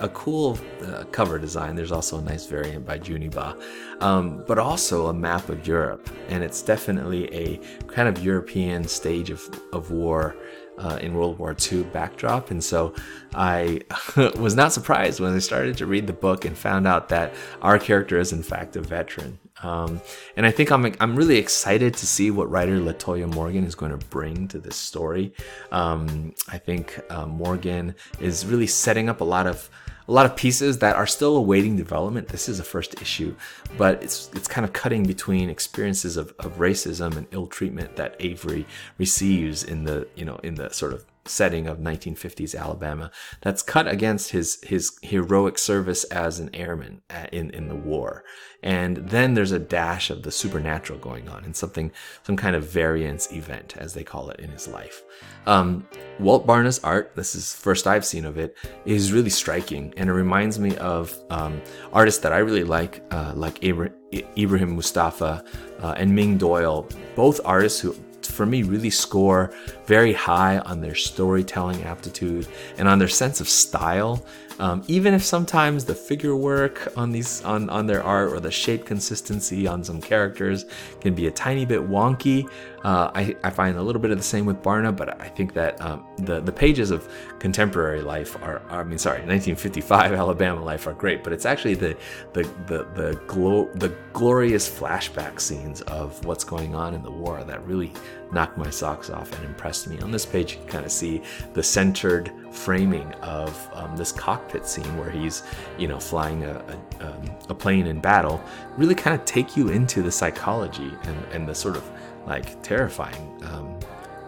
a 0.00 0.08
cool 0.08 0.58
uh, 0.82 1.04
cover 1.12 1.38
design. 1.38 1.76
There's 1.76 1.92
also 1.92 2.18
a 2.18 2.22
nice 2.22 2.46
variant 2.46 2.86
by 2.86 2.98
Juni 2.98 3.30
Ba, 3.30 3.54
um, 4.00 4.42
but 4.46 4.58
also 4.58 5.08
a 5.08 5.12
map 5.12 5.50
of 5.50 5.66
Europe, 5.66 6.08
and 6.28 6.42
it's 6.42 6.62
definitely 6.62 7.32
a 7.34 7.58
kind 7.86 8.08
of 8.08 8.24
European 8.24 8.88
stage 8.88 9.28
of, 9.28 9.46
of 9.74 9.90
war 9.90 10.36
uh, 10.78 10.98
in 11.02 11.14
World 11.14 11.38
War 11.38 11.54
II 11.70 11.84
backdrop. 11.84 12.50
And 12.50 12.64
so 12.64 12.94
I 13.34 13.82
was 14.16 14.54
not 14.54 14.72
surprised 14.72 15.20
when 15.20 15.34
I 15.34 15.38
started 15.40 15.76
to 15.78 15.86
read 15.86 16.06
the 16.06 16.14
book 16.14 16.46
and 16.46 16.56
found 16.56 16.86
out 16.86 17.10
that 17.10 17.34
our 17.60 17.78
character 17.78 18.18
is, 18.18 18.32
in 18.32 18.42
fact, 18.42 18.76
a 18.76 18.80
veteran. 18.80 19.38
Um, 19.62 20.00
and 20.36 20.44
I 20.44 20.50
think 20.50 20.70
I'm, 20.70 20.92
I'm 21.00 21.16
really 21.16 21.38
excited 21.38 21.94
to 21.94 22.06
see 22.06 22.30
what 22.30 22.50
writer 22.50 22.78
Latoya 22.78 23.32
Morgan 23.32 23.64
is 23.64 23.74
going 23.74 23.96
to 23.96 24.06
bring 24.06 24.48
to 24.48 24.58
this 24.58 24.76
story. 24.76 25.32
Um, 25.70 26.34
I 26.48 26.58
think 26.58 27.00
uh, 27.10 27.26
Morgan 27.26 27.94
is 28.20 28.44
really 28.44 28.66
setting 28.66 29.08
up 29.08 29.20
a 29.20 29.24
lot 29.24 29.46
of 29.46 29.70
a 30.06 30.12
lot 30.12 30.26
of 30.26 30.36
pieces 30.36 30.78
that 30.80 30.96
are 30.96 31.06
still 31.06 31.36
awaiting 31.36 31.76
development. 31.76 32.28
This 32.28 32.46
is 32.46 32.60
a 32.60 32.64
first 32.64 33.00
issue, 33.00 33.34
but 33.78 34.02
it's 34.02 34.28
it's 34.34 34.48
kind 34.48 34.64
of 34.64 34.72
cutting 34.72 35.04
between 35.04 35.48
experiences 35.48 36.16
of, 36.16 36.34
of 36.38 36.58
racism 36.58 37.16
and 37.16 37.26
ill 37.30 37.46
treatment 37.46 37.96
that 37.96 38.14
Avery 38.20 38.66
receives 38.98 39.64
in 39.64 39.84
the 39.84 40.06
you 40.14 40.24
know 40.24 40.36
in 40.42 40.56
the 40.56 40.70
sort 40.70 40.92
of 40.92 41.06
setting 41.26 41.66
of 41.66 41.78
1950s 41.78 42.58
Alabama 42.58 43.10
that's 43.40 43.62
cut 43.62 43.88
against 43.88 44.30
his 44.30 44.58
his 44.62 44.96
heroic 45.02 45.58
service 45.58 46.04
as 46.04 46.38
an 46.38 46.50
airman 46.54 47.02
in 47.32 47.50
in 47.50 47.68
the 47.68 47.74
war. 47.74 48.24
And 48.62 48.96
then 48.96 49.34
there's 49.34 49.52
a 49.52 49.58
dash 49.58 50.08
of 50.08 50.22
the 50.22 50.30
supernatural 50.30 50.98
going 50.98 51.28
on 51.28 51.44
and 51.44 51.54
something 51.54 51.92
some 52.22 52.36
kind 52.36 52.56
of 52.56 52.66
variance 52.66 53.30
event 53.30 53.76
as 53.76 53.92
they 53.92 54.02
call 54.02 54.30
it 54.30 54.40
in 54.40 54.50
his 54.50 54.66
life. 54.66 55.02
Um, 55.46 55.86
Walt 56.18 56.46
Barna's 56.46 56.78
art, 56.78 57.14
this 57.14 57.34
is 57.34 57.54
first 57.54 57.86
I've 57.86 58.06
seen 58.06 58.24
of 58.24 58.38
it, 58.38 58.56
is 58.86 59.12
really 59.12 59.28
striking 59.28 59.92
and 59.98 60.08
it 60.08 60.14
reminds 60.14 60.58
me 60.58 60.76
of 60.78 61.14
um, 61.28 61.60
artists 61.92 62.22
that 62.22 62.32
I 62.32 62.38
really 62.38 62.64
like, 62.64 63.04
uh, 63.10 63.34
like 63.36 63.62
Ibrahim 63.62 64.74
Moustafa 64.74 65.44
uh, 65.80 65.94
and 65.98 66.14
Ming 66.14 66.38
Doyle, 66.38 66.88
both 67.16 67.42
artists 67.44 67.80
who 67.80 67.94
for 68.34 68.44
me 68.44 68.62
really 68.62 68.90
score 68.90 69.52
very 69.86 70.12
high 70.12 70.58
on 70.58 70.80
their 70.80 70.94
storytelling 70.94 71.82
aptitude 71.84 72.46
and 72.76 72.88
on 72.88 72.98
their 72.98 73.08
sense 73.08 73.40
of 73.40 73.48
style 73.48 74.24
um, 74.58 74.82
even 74.86 75.14
if 75.14 75.24
sometimes 75.24 75.84
the 75.84 75.94
figure 75.94 76.36
work 76.36 76.92
on 76.96 77.10
these 77.10 77.42
on, 77.42 77.68
on 77.70 77.86
their 77.86 78.02
art 78.02 78.32
or 78.32 78.40
the 78.40 78.50
shape 78.50 78.84
consistency 78.84 79.66
on 79.66 79.82
some 79.82 80.00
characters 80.00 80.66
can 81.00 81.14
be 81.14 81.26
a 81.26 81.30
tiny 81.30 81.64
bit 81.64 81.80
wonky, 81.80 82.48
uh, 82.84 83.10
I, 83.14 83.34
I 83.42 83.50
find 83.50 83.76
a 83.76 83.82
little 83.82 84.00
bit 84.00 84.10
of 84.10 84.18
the 84.18 84.24
same 84.24 84.46
with 84.46 84.62
Barna, 84.62 84.94
but 84.94 85.20
I 85.20 85.28
think 85.28 85.54
that 85.54 85.80
um, 85.80 86.06
the 86.18 86.40
the 86.40 86.52
pages 86.52 86.90
of 86.90 87.08
contemporary 87.38 88.02
life 88.02 88.36
are, 88.42 88.60
are, 88.70 88.80
I 88.80 88.84
mean 88.84 88.98
sorry 88.98 89.18
1955 89.20 90.12
Alabama 90.24 90.62
life 90.62 90.86
are 90.86 90.94
great, 90.94 91.24
but 91.24 91.32
it's 91.32 91.46
actually 91.46 91.74
the 91.74 91.96
the 92.32 92.42
the 92.66 92.86
the, 92.94 93.20
glo- 93.26 93.70
the 93.74 93.88
glorious 94.12 94.68
flashback 94.68 95.40
scenes 95.40 95.80
of 95.82 96.24
what's 96.24 96.44
going 96.44 96.74
on 96.74 96.94
in 96.94 97.02
the 97.02 97.10
war 97.10 97.42
that 97.44 97.64
really 97.66 97.92
knocked 98.32 98.58
my 98.58 98.70
socks 98.70 99.10
off 99.10 99.32
and 99.32 99.44
impressed 99.44 99.88
me. 99.88 99.98
On 100.00 100.10
this 100.10 100.26
page, 100.26 100.52
you 100.52 100.58
can 100.58 100.68
kind 100.68 100.84
of 100.84 100.92
see 100.92 101.22
the 101.54 101.62
centered 101.62 102.32
framing 102.54 103.12
of 103.14 103.68
um, 103.74 103.96
this 103.96 104.12
cockpit 104.12 104.66
scene 104.66 104.96
where 104.96 105.10
he's, 105.10 105.42
you 105.78 105.88
know, 105.88 105.98
flying 105.98 106.44
a, 106.44 106.64
a, 107.00 107.06
um, 107.06 107.30
a 107.48 107.54
plane 107.54 107.86
in 107.86 108.00
battle. 108.00 108.42
Really 108.76 108.94
kind 108.94 109.18
of 109.18 109.24
take 109.24 109.56
you 109.56 109.68
into 109.68 110.02
the 110.02 110.12
psychology 110.12 110.92
and, 111.02 111.24
and 111.32 111.48
the 111.48 111.54
sort 111.54 111.76
of 111.76 111.90
like 112.26 112.62
terrifying, 112.62 113.42
um, 113.46 113.78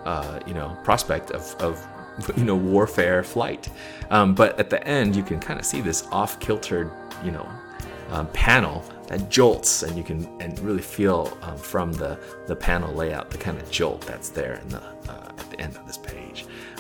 uh, 0.05 0.41
you 0.47 0.55
know, 0.55 0.77
prospect 0.85 1.31
of, 1.31 1.55
of 1.61 1.87
you 2.37 2.45
know 2.45 2.57
warfare 2.57 3.23
flight. 3.23 3.69
Um, 4.11 4.35
but 4.35 4.59
at 4.59 4.71
the 4.71 4.87
end, 4.87 5.17
you 5.17 5.23
can 5.23 5.41
kind 5.41 5.59
of 5.59 5.67
see 5.67 5.81
this 5.81 6.07
off-kiltered, 6.13 6.91
you 7.25 7.31
know, 7.31 7.49
um, 8.11 8.29
panel 8.29 8.85
that 9.09 9.29
jolts, 9.31 9.83
and 9.83 9.97
you 9.97 10.03
can 10.03 10.29
and 10.41 10.59
really 10.61 10.83
feel 10.83 11.37
um, 11.43 11.57
from 11.57 11.93
the 11.93 12.19
the 12.47 12.57
panel 12.57 12.93
layout 12.93 13.31
the 13.31 13.39
kind 13.39 13.59
of 13.59 13.71
jolt 13.71 14.01
that's 14.03 14.29
there 14.31 14.55
in 14.55 14.69
the 14.69 14.83
uh, 15.09 15.33
at 15.39 15.51
the 15.51 15.61
end 15.61 15.77
of 15.77 15.87
this. 15.87 15.99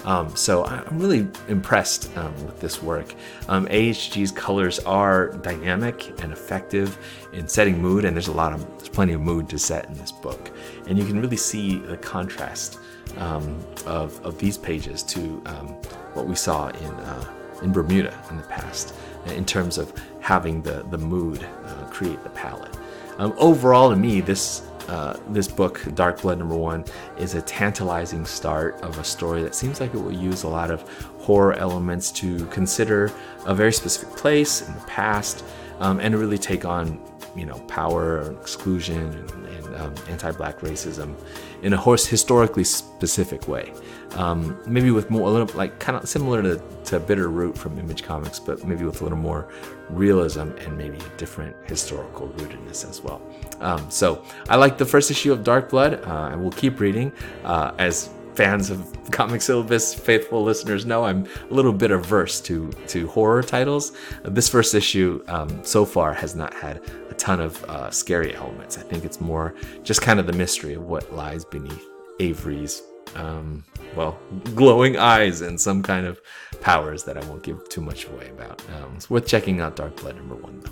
Um, 0.06 0.34
so 0.36 0.64
I'm 0.64 0.98
really 0.98 1.28
impressed 1.48 2.16
um, 2.16 2.32
with 2.46 2.60
this 2.60 2.80
work. 2.82 3.12
Um, 3.48 3.66
AHG's 3.66 4.30
colors 4.30 4.78
are 4.80 5.32
dynamic 5.38 6.22
and 6.22 6.32
effective 6.32 6.96
in 7.32 7.48
setting 7.48 7.82
mood, 7.82 8.04
and 8.04 8.16
there's 8.16 8.28
a 8.28 8.32
lot 8.32 8.52
of 8.52 8.66
there's 8.78 8.88
plenty 8.88 9.12
of 9.12 9.20
mood 9.20 9.48
to 9.50 9.58
set 9.58 9.86
in 9.86 9.94
this 9.94 10.12
book, 10.12 10.50
and 10.86 10.96
you 10.96 11.04
can 11.04 11.20
really 11.20 11.36
see 11.36 11.78
the 11.80 11.96
contrast 11.96 12.78
um, 13.18 13.60
of 13.84 14.24
of 14.24 14.38
these 14.38 14.56
pages 14.56 15.02
to 15.02 15.42
um, 15.46 15.68
what 16.14 16.26
we 16.26 16.36
saw 16.36 16.68
in 16.68 16.92
uh, 16.92 17.32
in 17.62 17.72
Bermuda 17.72 18.14
in 18.30 18.36
the 18.36 18.44
past 18.44 18.94
in 19.26 19.44
terms 19.44 19.76
of 19.76 19.92
having 20.20 20.62
the, 20.62 20.84
the 20.90 20.98
mood 20.98 21.44
uh, 21.64 21.86
create 21.86 22.22
the 22.22 22.30
palette. 22.30 22.76
Um, 23.18 23.34
overall, 23.38 23.90
to 23.90 23.96
me, 23.96 24.20
this 24.20 24.62
uh, 24.88 25.16
this 25.28 25.48
book, 25.48 25.82
Dark 25.94 26.22
Blood 26.22 26.38
Number 26.38 26.56
One, 26.56 26.84
is 27.18 27.34
a 27.34 27.42
tantalizing 27.42 28.24
start 28.24 28.80
of 28.82 28.98
a 28.98 29.04
story 29.04 29.42
that 29.42 29.54
seems 29.54 29.80
like 29.80 29.94
it 29.94 29.98
will 29.98 30.12
use 30.12 30.42
a 30.42 30.48
lot 30.48 30.70
of 30.70 30.82
horror 31.18 31.54
elements 31.54 32.10
to 32.12 32.46
consider 32.46 33.12
a 33.46 33.54
very 33.54 33.72
specific 33.72 34.14
place 34.16 34.66
in 34.66 34.74
the 34.74 34.80
past 34.82 35.44
um, 35.80 36.00
and 36.00 36.14
really 36.14 36.38
take 36.38 36.64
on, 36.64 37.00
you 37.36 37.46
know, 37.46 37.58
power 37.68 38.32
exclusion 38.40 38.98
and, 38.98 39.46
and 39.46 39.76
um, 39.76 39.94
anti-black 40.08 40.60
racism 40.60 41.14
in 41.62 41.72
a 41.72 41.76
horse 41.76 42.06
historically 42.06 42.64
specific 42.64 43.48
way. 43.48 43.72
Um, 44.14 44.58
maybe 44.66 44.90
with 44.90 45.10
more, 45.10 45.28
a 45.28 45.30
little 45.30 45.56
like 45.56 45.78
kind 45.78 45.98
of 45.98 46.08
similar 46.08 46.42
to, 46.42 46.62
to 46.84 47.00
Bitter 47.00 47.28
Root 47.28 47.56
from 47.56 47.78
Image 47.78 48.02
Comics, 48.02 48.38
but 48.38 48.64
maybe 48.64 48.84
with 48.84 49.00
a 49.00 49.04
little 49.04 49.18
more 49.18 49.48
realism 49.90 50.50
and 50.58 50.76
maybe 50.76 50.98
a 50.98 51.16
different 51.18 51.54
historical 51.66 52.28
rootedness 52.28 52.88
as 52.88 53.02
well. 53.02 53.20
Um, 53.60 53.90
so 53.90 54.24
I 54.48 54.56
like 54.56 54.78
the 54.78 54.86
first 54.86 55.10
issue 55.10 55.32
of 55.32 55.44
Dark 55.44 55.70
Blood, 55.70 56.02
uh, 56.04 56.30
and 56.32 56.40
we'll 56.40 56.52
keep 56.52 56.80
reading 56.80 57.12
uh, 57.44 57.72
as 57.78 58.10
fans 58.36 58.70
of 58.70 58.92
comic 59.10 59.40
syllabus 59.40 59.94
faithful 59.94 60.42
listeners 60.42 60.84
know 60.84 61.04
i'm 61.04 61.26
a 61.50 61.54
little 61.54 61.72
bit 61.72 61.90
averse 61.90 62.40
to 62.40 62.70
to 62.86 63.06
horror 63.08 63.42
titles 63.42 63.92
this 64.24 64.48
first 64.48 64.74
issue 64.74 65.22
um, 65.28 65.64
so 65.64 65.84
far 65.84 66.12
has 66.12 66.34
not 66.34 66.52
had 66.52 66.82
ton 67.18 67.40
of 67.40 67.62
uh, 67.64 67.90
scary 67.90 68.34
elements 68.34 68.78
i 68.78 68.82
think 68.82 69.04
it's 69.04 69.20
more 69.20 69.54
just 69.82 70.02
kind 70.02 70.20
of 70.20 70.26
the 70.26 70.32
mystery 70.32 70.74
of 70.74 70.82
what 70.82 71.12
lies 71.12 71.44
beneath 71.44 71.88
avery's 72.20 72.82
um, 73.14 73.64
well, 73.94 74.18
glowing 74.54 74.96
eyes 74.96 75.40
and 75.40 75.60
some 75.60 75.82
kind 75.82 76.06
of 76.06 76.20
powers 76.60 77.04
that 77.04 77.16
I 77.16 77.24
won't 77.26 77.42
give 77.42 77.68
too 77.68 77.80
much 77.80 78.06
away 78.06 78.28
about. 78.30 78.62
Um, 78.74 78.94
it's 78.96 79.08
worth 79.08 79.26
checking 79.26 79.60
out 79.60 79.76
Dark 79.76 79.96
Blood 79.96 80.16
number 80.16 80.34
one, 80.34 80.60
though. 80.60 80.70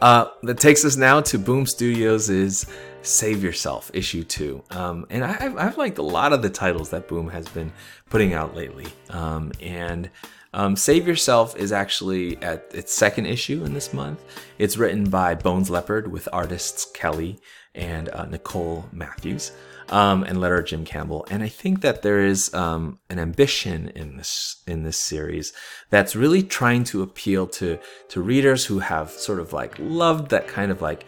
Uh, 0.00 0.30
that 0.42 0.58
takes 0.58 0.84
us 0.84 0.96
now 0.96 1.20
to 1.20 1.38
Boom 1.38 1.66
Studios' 1.66 2.30
is 2.30 2.66
Save 3.02 3.42
Yourself, 3.42 3.90
issue 3.92 4.24
two. 4.24 4.62
Um, 4.70 5.06
and 5.10 5.24
I, 5.24 5.32
have 5.32 5.56
I've 5.58 5.78
liked 5.78 5.98
a 5.98 6.02
lot 6.02 6.32
of 6.32 6.42
the 6.42 6.50
titles 6.50 6.90
that 6.90 7.08
Boom 7.08 7.28
has 7.28 7.48
been 7.48 7.72
putting 8.08 8.32
out 8.32 8.54
lately. 8.54 8.86
Um, 9.10 9.52
and 9.60 10.10
um, 10.52 10.76
Save 10.76 11.06
Yourself 11.06 11.56
is 11.56 11.72
actually 11.72 12.36
at 12.42 12.70
its 12.72 12.92
second 12.94 13.26
issue 13.26 13.64
in 13.64 13.74
this 13.74 13.92
month. 13.92 14.20
It's 14.58 14.76
written 14.76 15.08
by 15.08 15.34
Bones 15.34 15.70
Leopard 15.70 16.10
with 16.10 16.28
artists 16.32 16.86
Kelly 16.92 17.38
and 17.74 18.08
uh, 18.08 18.26
Nichole 18.26 18.92
Matthews 18.92 19.52
um, 19.90 20.24
and 20.24 20.40
letter 20.40 20.62
Jim 20.62 20.84
Campbell. 20.84 21.26
And 21.30 21.42
I 21.42 21.48
think 21.48 21.82
that 21.82 22.02
there 22.02 22.24
is 22.24 22.52
um, 22.54 22.98
an 23.08 23.18
ambition 23.18 23.88
in 23.90 24.16
this 24.16 24.62
in 24.66 24.82
this 24.82 24.98
series 24.98 25.52
that's 25.90 26.16
really 26.16 26.42
trying 26.42 26.84
to 26.84 27.02
appeal 27.02 27.46
to 27.46 27.78
to 28.08 28.20
readers 28.20 28.64
who 28.66 28.80
have 28.80 29.10
sort 29.10 29.40
of 29.40 29.52
like 29.52 29.76
loved 29.78 30.30
that 30.30 30.48
kind 30.48 30.72
of 30.72 30.82
like 30.82 31.04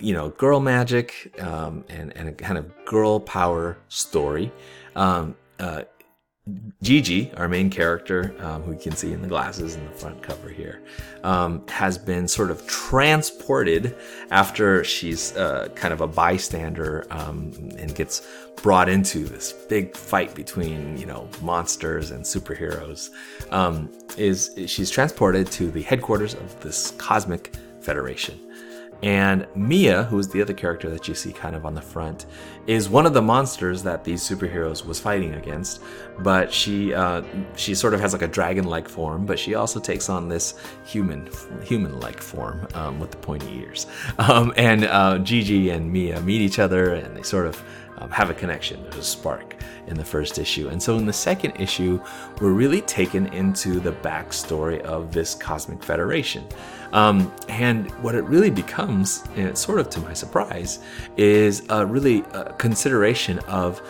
you 0.00 0.12
know 0.12 0.30
girl 0.30 0.60
magic 0.60 1.34
um, 1.40 1.84
and 1.88 2.16
and 2.16 2.28
a 2.28 2.32
kind 2.32 2.58
of 2.58 2.70
girl 2.84 3.18
power 3.18 3.78
story. 3.88 4.52
Um, 4.94 5.36
uh, 5.58 5.82
Gigi, 6.82 7.30
our 7.36 7.48
main 7.48 7.68
character, 7.68 8.34
um, 8.40 8.62
who 8.62 8.72
you 8.72 8.78
can 8.78 8.96
see 8.96 9.12
in 9.12 9.20
the 9.20 9.28
glasses 9.28 9.74
in 9.74 9.84
the 9.84 9.92
front 9.92 10.22
cover 10.22 10.48
here, 10.48 10.80
um, 11.22 11.66
has 11.68 11.98
been 11.98 12.26
sort 12.26 12.50
of 12.50 12.66
transported 12.66 13.94
after 14.30 14.82
she's 14.82 15.36
uh, 15.36 15.68
kind 15.74 15.92
of 15.92 16.00
a 16.00 16.06
bystander 16.06 17.06
um, 17.10 17.52
and 17.78 17.94
gets 17.94 18.26
brought 18.62 18.88
into 18.88 19.24
this 19.24 19.52
big 19.52 19.94
fight 19.94 20.34
between 20.34 20.96
you 20.96 21.06
know 21.06 21.28
monsters 21.42 22.10
and 22.10 22.24
superheroes. 22.24 23.10
Um, 23.50 23.90
is 24.16 24.50
she's 24.66 24.90
transported 24.90 25.50
to 25.52 25.70
the 25.70 25.82
headquarters 25.82 26.34
of 26.34 26.58
this 26.60 26.92
cosmic 26.92 27.54
federation. 27.82 28.49
And 29.02 29.46
Mia, 29.54 30.04
who 30.04 30.18
is 30.18 30.28
the 30.28 30.42
other 30.42 30.52
character 30.52 30.90
that 30.90 31.08
you 31.08 31.14
see 31.14 31.32
kind 31.32 31.56
of 31.56 31.64
on 31.64 31.74
the 31.74 31.80
front, 31.80 32.26
is 32.66 32.88
one 32.88 33.06
of 33.06 33.14
the 33.14 33.22
monsters 33.22 33.82
that 33.82 34.04
these 34.04 34.22
superheroes 34.22 34.84
was 34.84 35.00
fighting 35.00 35.34
against. 35.34 35.80
But 36.18 36.52
she 36.52 36.92
uh, 36.92 37.22
she 37.56 37.74
sort 37.74 37.94
of 37.94 38.00
has 38.00 38.12
like 38.12 38.22
a 38.22 38.28
dragon-like 38.28 38.88
form, 38.88 39.24
but 39.24 39.38
she 39.38 39.54
also 39.54 39.80
takes 39.80 40.08
on 40.08 40.28
this 40.28 40.54
human 40.84 41.30
human-like 41.62 42.20
form 42.20 42.66
um, 42.74 43.00
with 43.00 43.10
the 43.10 43.18
pointy 43.18 43.58
ears. 43.58 43.86
Um, 44.30 44.52
and 44.56 44.84
uh, 44.84 45.18
Gigi 45.18 45.70
and 45.70 45.90
Mia 45.90 46.20
meet 46.20 46.40
each 46.40 46.58
other, 46.58 46.94
and 46.94 47.16
they 47.16 47.22
sort 47.22 47.46
of 47.46 47.64
um, 48.00 48.10
have 48.10 48.30
a 48.30 48.34
connection. 48.34 48.82
There's 48.84 48.96
a 48.96 49.02
spark 49.02 49.56
in 49.86 49.96
the 49.96 50.04
first 50.04 50.38
issue. 50.38 50.68
And 50.68 50.82
so 50.82 50.96
in 50.96 51.06
the 51.06 51.12
second 51.12 51.52
issue, 51.58 52.00
we're 52.40 52.52
really 52.52 52.80
taken 52.82 53.26
into 53.28 53.80
the 53.80 53.92
backstory 53.92 54.80
of 54.82 55.12
this 55.12 55.34
cosmic 55.34 55.82
federation. 55.82 56.44
Um, 56.92 57.32
and 57.48 57.90
what 58.02 58.14
it 58.14 58.22
really 58.24 58.50
becomes, 58.50 59.24
and 59.36 59.56
sort 59.56 59.78
of 59.80 59.90
to 59.90 60.00
my 60.00 60.12
surprise, 60.12 60.80
is 61.16 61.64
a 61.68 61.86
really 61.86 62.20
a 62.32 62.52
consideration 62.54 63.38
of 63.40 63.80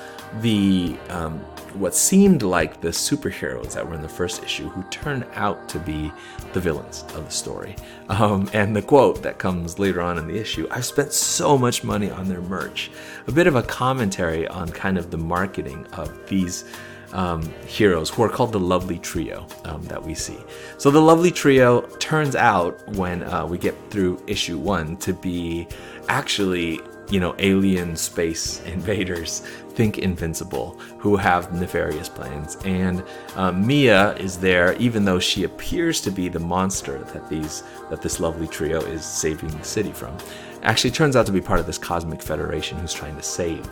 the 0.41 0.97
um, 1.09 1.45
what 1.75 1.95
seemed 1.95 2.43
like 2.43 2.81
the 2.81 2.89
superheroes 2.89 3.75
that 3.75 3.87
were 3.87 3.95
in 3.95 4.03
the 4.03 4.09
first 4.09 4.43
issue 4.43 4.69
who 4.69 4.83
turned 4.85 5.25
out 5.35 5.69
to 5.69 5.79
be 5.79 6.13
the 6.53 6.61
villains 6.61 7.03
of 7.15 7.25
the 7.25 7.31
story. 7.31 7.77
Um, 8.09 8.51
and 8.53 8.75
the 8.75 8.83
quote 8.83 9.23
that 9.23 9.39
comes 9.39 9.79
later 9.79 10.01
on 10.01 10.19
in 10.19 10.27
the 10.27 10.39
issue 10.39 10.67
I've 10.71 10.85
spent 10.85 11.13
so 11.13 11.57
much 11.57 11.85
money 11.85 12.11
on 12.11 12.29
their 12.29 12.41
merch. 12.41 12.91
A 13.27 13.33
bit 13.33 13.47
of 13.47 13.57
a 13.57 13.63
commentary 13.63 14.47
on 14.49 14.69
kind 14.69 14.99
of 14.99 15.11
the 15.11 15.19
marketing 15.19 15.87
of 15.93 16.29
these. 16.29 16.65
Um, 17.13 17.43
heroes 17.67 18.09
who 18.09 18.23
are 18.23 18.29
called 18.29 18.53
the 18.53 18.61
Lovely 18.61 19.01
Trio 19.01 19.45
um, 19.65 19.83
that 19.87 20.01
we 20.01 20.15
see. 20.15 20.39
So 20.79 20.93
the 20.93 21.01
Lovely 21.01 21.33
Trio 21.33 21.81
turns 21.97 22.37
out 22.37 22.89
when 22.91 23.25
uh, 23.25 23.45
we 23.47 23.59
get 23.59 23.75
through 23.91 24.23
issue 24.29 24.57
one 24.57 24.97
to 24.99 25.13
be 25.13 25.67
actually 26.09 26.81
you 27.11 27.19
know, 27.19 27.35
alien 27.39 27.97
space 27.97 28.63
invaders 28.65 29.43
think 29.81 29.97
invincible, 29.97 30.79
who 30.99 31.17
have 31.17 31.59
nefarious 31.59 32.07
plans. 32.07 32.59
And 32.67 33.03
uh, 33.35 33.51
Mia 33.51 34.15
is 34.17 34.37
there, 34.37 34.75
even 34.77 35.07
though 35.07 35.19
she 35.19 35.45
appears 35.45 36.03
to 36.03 36.11
be 36.11 36.29
the 36.29 36.39
monster 36.39 36.99
that 36.99 37.31
these 37.31 37.63
that 37.89 38.03
this 38.03 38.21
lovely 38.21 38.47
trio 38.47 38.83
is 38.83 39.03
saving 39.07 39.49
the 39.57 39.65
city 39.65 39.91
from. 39.91 40.15
Actually, 40.63 40.91
turns 40.91 41.17
out 41.17 41.25
to 41.25 41.33
be 41.33 41.41
part 41.41 41.61
of 41.61 41.67
this 41.67 41.79
cosmic 41.79 42.21
federation 42.21 42.77
who's 42.77 42.93
trying 42.93 43.17
to 43.17 43.23
save 43.23 43.65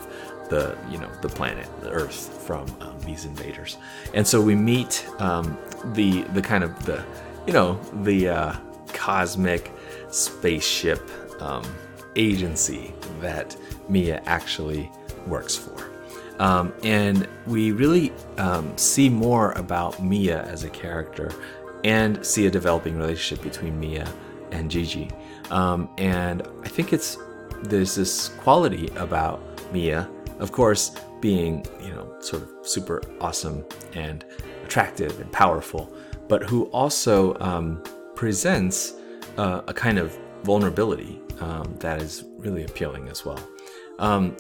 the 0.48 0.78
you 0.90 0.96
know 0.96 1.10
the 1.20 1.28
planet, 1.28 1.68
the 1.82 1.90
Earth, 1.90 2.42
from 2.46 2.64
um, 2.80 2.98
these 3.00 3.26
invaders. 3.26 3.76
And 4.14 4.26
so 4.26 4.40
we 4.40 4.54
meet 4.54 5.06
um, 5.18 5.58
the 5.92 6.22
the 6.32 6.40
kind 6.40 6.64
of 6.64 6.86
the 6.86 7.04
you 7.46 7.52
know 7.52 7.78
the 8.02 8.30
uh, 8.30 8.56
cosmic 8.94 9.70
spaceship 10.08 11.02
um, 11.42 11.66
agency 12.16 12.94
that 13.20 13.54
Mia 13.90 14.22
actually 14.24 14.90
works 15.26 15.54
for. 15.54 15.87
Um, 16.38 16.72
and 16.84 17.28
we 17.46 17.72
really 17.72 18.12
um, 18.36 18.76
see 18.76 19.08
more 19.08 19.52
about 19.52 20.02
Mia 20.02 20.42
as 20.44 20.64
a 20.64 20.70
character 20.70 21.32
and 21.84 22.24
see 22.24 22.46
a 22.46 22.50
developing 22.50 22.96
relationship 22.96 23.42
between 23.42 23.78
Mia 23.78 24.08
and 24.50 24.70
Gigi. 24.70 25.10
Um, 25.50 25.88
and 25.98 26.42
I 26.62 26.68
think 26.68 26.92
it's 26.92 27.18
there's 27.62 27.94
this 27.94 28.28
quality 28.28 28.88
about 28.96 29.40
Mia, 29.72 30.08
of 30.38 30.52
course, 30.52 30.92
being 31.20 31.66
you 31.82 31.90
know 31.90 32.14
sort 32.20 32.42
of 32.42 32.50
super 32.62 33.02
awesome 33.20 33.64
and 33.94 34.24
attractive 34.64 35.18
and 35.20 35.30
powerful, 35.32 35.92
but 36.28 36.42
who 36.42 36.64
also 36.66 37.36
um, 37.40 37.82
presents 38.14 38.94
uh, 39.36 39.62
a 39.66 39.74
kind 39.74 39.98
of 39.98 40.16
vulnerability 40.44 41.20
um, 41.40 41.74
that 41.80 42.00
is 42.00 42.24
really 42.36 42.64
appealing 42.64 43.08
as 43.08 43.24
well. 43.24 43.40
Um, 43.98 44.36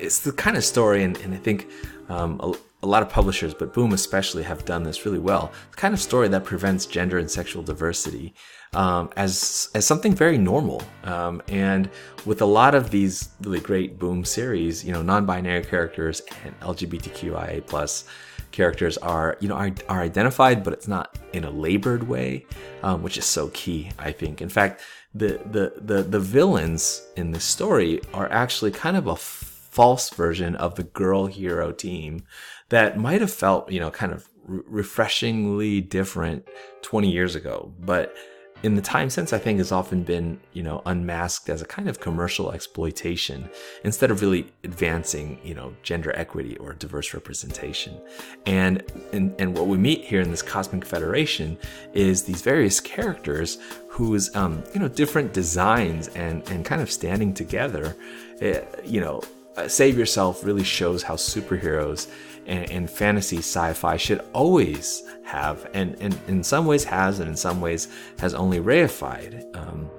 it's 0.00 0.20
the 0.20 0.32
kind 0.32 0.56
of 0.56 0.64
story, 0.64 1.04
and, 1.04 1.16
and 1.18 1.34
I 1.34 1.36
think 1.36 1.68
um, 2.08 2.40
a, 2.42 2.54
a, 2.82 2.86
lot 2.86 3.02
of 3.02 3.08
publishers, 3.08 3.54
but 3.54 3.72
Boom 3.74 3.92
especially, 3.92 4.42
have 4.42 4.64
done 4.64 4.82
this 4.82 5.04
really 5.04 5.18
well. 5.18 5.52
The 5.70 5.76
kind 5.76 5.94
of 5.94 6.00
story 6.00 6.28
that 6.28 6.44
prevents 6.44 6.86
gender 6.86 7.18
and 7.18 7.30
sexual 7.30 7.62
diversity 7.62 8.34
um, 8.72 9.10
as 9.16 9.68
as 9.74 9.86
something 9.86 10.14
very 10.14 10.38
normal. 10.38 10.82
Um, 11.04 11.42
and 11.48 11.90
with 12.24 12.40
a 12.40 12.46
lot 12.46 12.74
of 12.74 12.90
these 12.90 13.30
really 13.42 13.60
great 13.60 13.98
Boom 13.98 14.24
series, 14.24 14.84
you 14.84 14.92
know, 14.92 15.02
non-binary 15.02 15.64
characters 15.64 16.22
and 16.44 16.58
LGBTQIA 16.60 17.66
plus 17.66 18.04
characters 18.52 18.98
are 18.98 19.36
you 19.40 19.48
know 19.48 19.54
are, 19.54 19.72
are 19.88 20.00
identified, 20.00 20.64
but 20.64 20.72
it's 20.72 20.88
not 20.88 21.18
in 21.32 21.44
a 21.44 21.50
labored 21.50 22.08
way, 22.08 22.46
um, 22.82 23.02
which 23.02 23.18
is 23.18 23.24
so 23.24 23.48
key. 23.48 23.90
I 23.98 24.12
think. 24.12 24.40
In 24.40 24.48
fact, 24.48 24.80
the 25.14 25.40
the 25.50 25.74
the 25.80 26.02
the 26.02 26.20
villains 26.20 27.06
in 27.16 27.32
this 27.32 27.44
story 27.44 28.00
are 28.14 28.30
actually 28.30 28.70
kind 28.70 28.96
of 28.96 29.06
a 29.06 29.16
false 29.70 30.10
version 30.10 30.54
of 30.56 30.74
the 30.74 30.82
girl 30.82 31.26
hero 31.26 31.72
team 31.72 32.24
that 32.68 32.98
might 32.98 33.20
have 33.20 33.32
felt 33.32 33.70
you 33.70 33.80
know 33.80 33.90
kind 33.90 34.12
of 34.12 34.28
re- 34.44 34.62
refreshingly 34.66 35.80
different 35.80 36.46
20 36.82 37.10
years 37.10 37.34
ago, 37.34 37.72
but 37.80 38.14
in 38.62 38.74
the 38.74 38.82
time 38.82 39.08
since 39.08 39.32
I 39.32 39.38
think 39.38 39.58
has 39.58 39.72
often 39.72 40.02
been, 40.02 40.38
you 40.52 40.62
know, 40.62 40.82
unmasked 40.84 41.48
as 41.48 41.62
a 41.62 41.64
kind 41.64 41.88
of 41.88 42.00
commercial 42.00 42.52
exploitation 42.52 43.48
instead 43.84 44.10
of 44.10 44.20
really 44.20 44.52
advancing, 44.64 45.38
you 45.42 45.54
know, 45.54 45.74
gender 45.82 46.14
equity 46.14 46.56
or 46.58 46.74
diverse 46.74 47.14
representation. 47.14 47.98
And 48.46 48.82
and, 49.12 49.34
and 49.38 49.56
what 49.56 49.66
we 49.66 49.78
meet 49.78 50.04
here 50.04 50.20
in 50.20 50.30
this 50.30 50.42
Cosmic 50.42 50.84
Federation 50.84 51.56
is 51.94 52.24
these 52.24 52.42
various 52.42 52.80
characters 52.80 53.58
whose 53.88 54.34
um, 54.36 54.62
you 54.74 54.80
know, 54.80 54.88
different 54.88 55.32
designs 55.32 56.08
and 56.08 56.46
and 56.50 56.64
kind 56.64 56.82
of 56.82 56.90
standing 56.90 57.32
together, 57.32 57.96
uh, 58.42 58.60
you 58.84 59.00
know, 59.00 59.22
Save 59.66 59.98
Yourself 59.98 60.44
really 60.44 60.64
shows 60.64 61.02
how 61.02 61.14
superheroes 61.14 62.08
and, 62.46 62.70
and 62.70 62.90
fantasy 62.90 63.38
sci-fi 63.38 63.96
should 63.96 64.20
always 64.32 65.04
have, 65.22 65.68
and, 65.74 65.96
and 66.00 66.18
in 66.28 66.42
some 66.42 66.66
ways 66.66 66.84
has, 66.84 67.20
and 67.20 67.28
in 67.28 67.36
some 67.36 67.60
ways 67.60 67.88
has 68.18 68.34
only 68.34 68.58
reified, 68.58 69.44
um, 69.56 69.90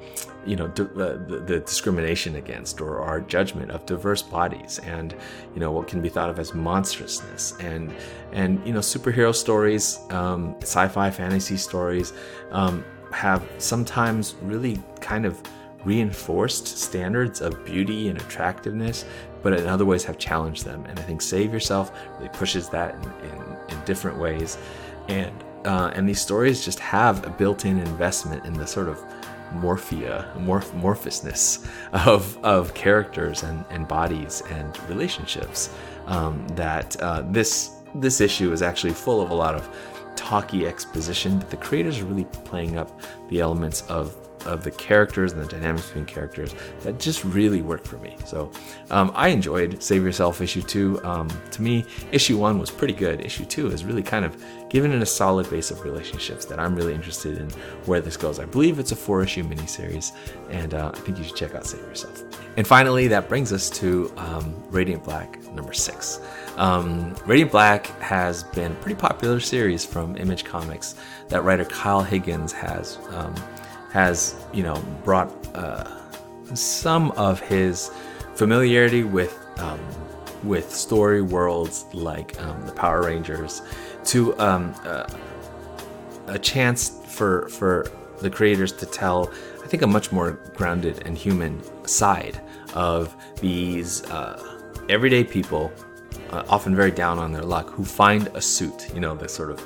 you 0.46 0.56
know, 0.56 0.68
the, 0.68 0.84
the, 0.84 1.44
the, 1.46 1.60
discrimination 1.60 2.36
against 2.36 2.82
or 2.82 3.00
our 3.00 3.22
judgment 3.22 3.72
of 3.72 3.86
diverse 3.86 4.22
bodies, 4.22 4.80
and 4.80 5.16
you 5.54 5.60
know 5.60 5.72
what 5.72 5.88
can 5.88 6.02
be 6.02 6.10
thought 6.10 6.30
of 6.30 6.40
as 6.40 6.54
monstrousness, 6.54 7.54
and 7.60 7.94
and 8.32 8.66
you 8.66 8.74
know 8.74 8.80
superhero 8.80 9.34
stories, 9.34 10.00
um, 10.10 10.56
sci-fi 10.62 11.12
fantasy 11.12 11.58
stories, 11.58 12.14
um, 12.52 12.84
have 13.12 13.48
sometimes 13.60 14.36
really 14.42 14.82
kind 15.00 15.26
of 15.26 15.42
reinforced 15.84 16.68
standards 16.68 17.42
of 17.42 17.66
beauty 17.66 18.10
and 18.10 18.20
attractiveness 18.20 19.06
but 19.42 19.54
in 19.54 19.68
other 19.68 19.86
ways 19.86 20.04
have 20.04 20.18
challenged 20.18 20.66
them. 20.66 20.86
And 20.86 21.00
I 21.00 21.02
think 21.02 21.22
Save 21.22 21.54
Yourself 21.54 21.92
really 22.18 22.30
pushes 22.30 22.70
that 22.70 22.96
in, 22.96 23.30
in, 23.30 23.58
in 23.70 23.86
different 23.86 24.18
ways. 24.18 24.58
And 25.08 25.34
uh, 25.66 25.92
and 25.94 26.10
these 26.10 26.20
stories 26.20 26.66
just 26.66 26.80
have 26.80 27.24
a 27.24 27.30
built-in 27.30 27.78
investment 27.78 28.44
in 28.48 28.54
the 28.54 28.66
sort 28.66 28.90
of 28.90 29.00
morphia, 29.54 30.28
morph- 30.36 30.74
morphousness 30.74 31.68
of, 31.94 32.36
of 32.44 32.74
characters 32.74 33.44
and, 33.44 33.64
and 33.70 33.88
bodies 33.88 34.42
and 34.50 34.80
relationships. 34.90 35.70
Um, 36.08 36.48
that 36.56 37.00
uh, 37.00 37.22
this 37.30 37.76
this 37.94 38.22
issue 38.22 38.52
is 38.52 38.64
actually 38.64 38.94
full 38.94 39.22
of 39.22 39.30
a 39.30 39.36
lot 39.36 39.54
of 39.54 39.70
talky 40.16 40.66
exposition, 40.66 41.38
but 41.38 41.52
the 41.52 41.58
creators 41.58 42.00
are 42.00 42.06
really 42.06 42.26
playing 42.26 42.78
up 42.78 43.00
the 43.30 43.40
elements 43.40 43.82
of 43.84 44.16
of 44.46 44.64
the 44.64 44.72
characters 44.72 45.34
and 45.34 45.42
the 45.42 45.48
dynamics 45.48 45.88
between 45.88 46.06
characters 46.06 46.56
that 46.82 47.00
just 47.00 47.24
really 47.24 47.62
worked 47.62 47.88
for 47.88 47.98
me. 47.98 48.16
So 48.26 48.52
um, 48.90 49.12
I 49.16 49.30
enjoyed 49.30 49.82
Save 49.82 50.04
Yourself 50.04 50.42
issue 50.42 50.62
two. 50.62 51.04
Um, 51.04 51.30
to 51.52 51.62
me, 51.62 51.86
issue 52.12 52.38
one 52.38 52.60
was 52.60 52.72
pretty 52.72 52.94
good. 52.94 53.22
Issue 53.22 53.46
two 53.46 53.68
is 53.68 53.84
really 53.84 54.04
kind 54.04 54.26
of 54.26 54.36
given 54.70 54.94
it 54.94 55.02
a 55.02 55.06
solid 55.06 55.50
base 55.50 55.70
of 55.70 55.82
relationships 55.84 56.46
that 56.46 56.60
I'm 56.60 56.76
really 56.76 56.94
interested 56.94 57.38
in 57.38 57.50
where 57.86 58.00
this 58.00 58.16
goes. 58.16 58.40
I 58.40 58.46
believe 58.46 58.80
it's 58.80 58.92
a 58.92 58.96
four 58.96 59.22
issue 59.22 59.44
miniseries, 59.44 60.14
and 60.50 60.74
uh, 60.74 60.92
I 60.94 61.00
think 61.00 61.18
you 61.18 61.24
should 61.26 61.36
check 61.36 61.56
out 61.56 61.66
Save 61.66 61.82
Yourself. 61.82 62.24
And 62.58 62.68
finally, 62.68 63.08
that 63.08 63.30
brings 63.30 63.54
us 63.54 63.70
to 63.72 64.12
um, 64.18 64.54
Radiant 64.70 65.04
Black 65.04 65.42
number 65.54 65.74
six. 65.74 66.20
Um, 66.58 67.16
Radiant 67.26 67.52
Black 67.52 67.88
has 68.00 68.44
been 68.44 68.72
a 68.72 68.76
pretty 68.76 68.96
popular 68.96 69.40
series 69.40 69.86
from 69.86 70.16
Image 70.18 70.44
Comics 70.44 70.96
that 71.30 71.44
writer 71.44 71.66
Kyle 71.66 72.04
Higgins 72.04 72.52
has 72.52 72.98
um, 73.12 73.34
has 73.92 74.36
you 74.54 74.64
know 74.64 74.82
brought 75.04 75.32
uh, 75.56 75.86
some 76.56 77.12
of 77.12 77.40
his 77.40 77.92
familiarity 78.36 79.04
with 79.04 79.38
um, 79.60 79.80
with 80.44 80.74
story 80.74 81.22
worlds 81.22 81.86
like 81.94 82.40
um, 82.42 82.66
the 82.66 82.72
Power 82.72 83.04
Rangers 83.04 83.62
to 84.06 84.38
um, 84.40 84.74
uh, 84.84 85.08
a 86.28 86.40
chance 86.40 87.02
for 87.06 87.48
for 87.50 87.92
the 88.20 88.30
creators 88.30 88.72
to 88.74 88.86
tell 88.86 89.32
I 89.64 89.68
think 89.68 89.84
a 89.84 89.88
much 89.88 90.12
more 90.12 90.32
grounded 90.56 91.04
and 91.06 91.18
human 91.18 91.62
side 91.88 92.40
of 92.74 93.16
these 93.40 94.04
uh, 94.06 94.42
everyday 94.90 95.24
people 95.24 95.72
uh, 96.32 96.44
often 96.50 96.76
very 96.76 96.92
down 96.92 97.20
on 97.20 97.32
their 97.32 97.44
luck 97.44 97.70
who 97.70 97.84
find 97.84 98.28
a 98.34 98.42
suit 98.42 98.90
you 98.94 99.00
know 99.00 99.16
the 99.16 99.28
sort 99.28 99.52
of 99.52 99.64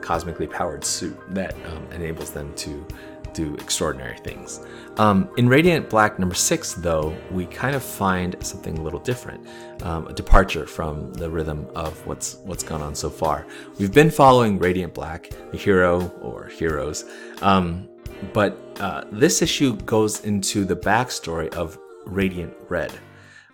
cosmically 0.00 0.46
powered 0.46 0.84
suit 0.84 1.16
that 1.34 1.54
um, 1.66 1.86
enables 1.92 2.30
them 2.30 2.52
to 2.54 2.86
do 3.32 3.54
extraordinary 3.56 4.18
things. 4.18 4.60
Um, 4.98 5.30
in 5.36 5.48
Radiant 5.48 5.88
Black 5.88 6.18
number 6.18 6.34
six, 6.34 6.74
though, 6.74 7.16
we 7.30 7.46
kind 7.46 7.76
of 7.76 7.82
find 7.82 8.34
something 8.40 8.78
a 8.78 8.82
little 8.82 8.98
different, 8.98 9.46
um, 9.82 10.08
a 10.08 10.12
departure 10.12 10.66
from 10.66 11.12
the 11.14 11.30
rhythm 11.30 11.68
of 11.74 12.04
what's 12.06 12.34
what's 12.44 12.64
gone 12.64 12.82
on 12.82 12.94
so 12.94 13.08
far. 13.08 13.46
We've 13.78 13.92
been 13.92 14.10
following 14.10 14.58
Radiant 14.58 14.94
Black, 14.94 15.30
the 15.52 15.56
hero 15.56 16.08
or 16.20 16.46
heroes, 16.46 17.04
um, 17.42 17.88
but 18.32 18.58
uh, 18.80 19.04
this 19.12 19.40
issue 19.40 19.76
goes 19.82 20.24
into 20.24 20.64
the 20.64 20.76
backstory 20.76 21.52
of 21.54 21.78
Radiant 22.04 22.54
Red. 22.68 22.92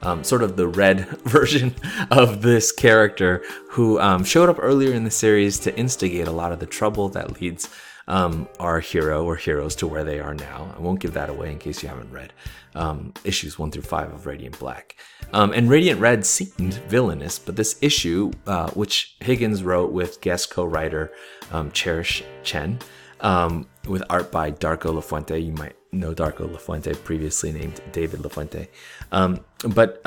Um, 0.02 0.22
sort 0.22 0.42
of 0.42 0.56
the 0.56 0.68
red 0.68 1.06
version 1.24 1.74
of 2.10 2.42
this 2.42 2.72
character 2.72 3.42
who 3.70 3.98
um, 4.00 4.22
showed 4.22 4.50
up 4.50 4.58
earlier 4.60 4.92
in 4.92 5.04
the 5.04 5.10
series 5.10 5.58
to 5.60 5.74
instigate 5.78 6.26
a 6.26 6.32
lot 6.32 6.52
of 6.52 6.58
the 6.58 6.66
trouble 6.66 7.08
that 7.10 7.40
leads 7.40 7.70
um, 8.08 8.48
our 8.58 8.80
hero 8.80 9.24
or 9.24 9.36
heroes 9.36 9.74
to 9.76 9.86
where 9.86 10.04
they 10.04 10.20
are 10.20 10.34
now. 10.34 10.74
I 10.76 10.80
won't 10.80 11.00
give 11.00 11.14
that 11.14 11.30
away 11.30 11.52
in 11.52 11.58
case 11.58 11.82
you 11.82 11.88
haven't 11.88 12.10
read 12.12 12.32
um, 12.74 13.12
issues 13.24 13.58
one 13.58 13.70
through 13.70 13.82
five 13.82 14.12
of 14.12 14.26
Radiant 14.26 14.58
Black. 14.58 14.96
Um, 15.32 15.52
and 15.52 15.70
Radiant 15.70 16.00
Red 16.00 16.26
seemed 16.26 16.74
villainous, 16.88 17.38
but 17.38 17.56
this 17.56 17.78
issue, 17.80 18.32
uh, 18.46 18.70
which 18.70 19.16
Higgins 19.20 19.62
wrote 19.62 19.92
with 19.92 20.20
guest 20.20 20.50
co-writer 20.50 21.12
um, 21.52 21.70
Cherish 21.72 22.22
Chen, 22.42 22.78
um, 23.20 23.66
with 23.86 24.02
art 24.10 24.30
by 24.30 24.50
Darko 24.50 24.94
Lafuente, 24.94 25.42
you 25.44 25.52
might 25.52 25.76
know 25.92 26.14
Darko 26.14 26.48
Lafuente, 26.48 27.02
previously 27.04 27.52
named 27.52 27.80
David 27.92 28.20
Lafuente, 28.20 28.68
um, 29.12 29.40
but 29.68 30.04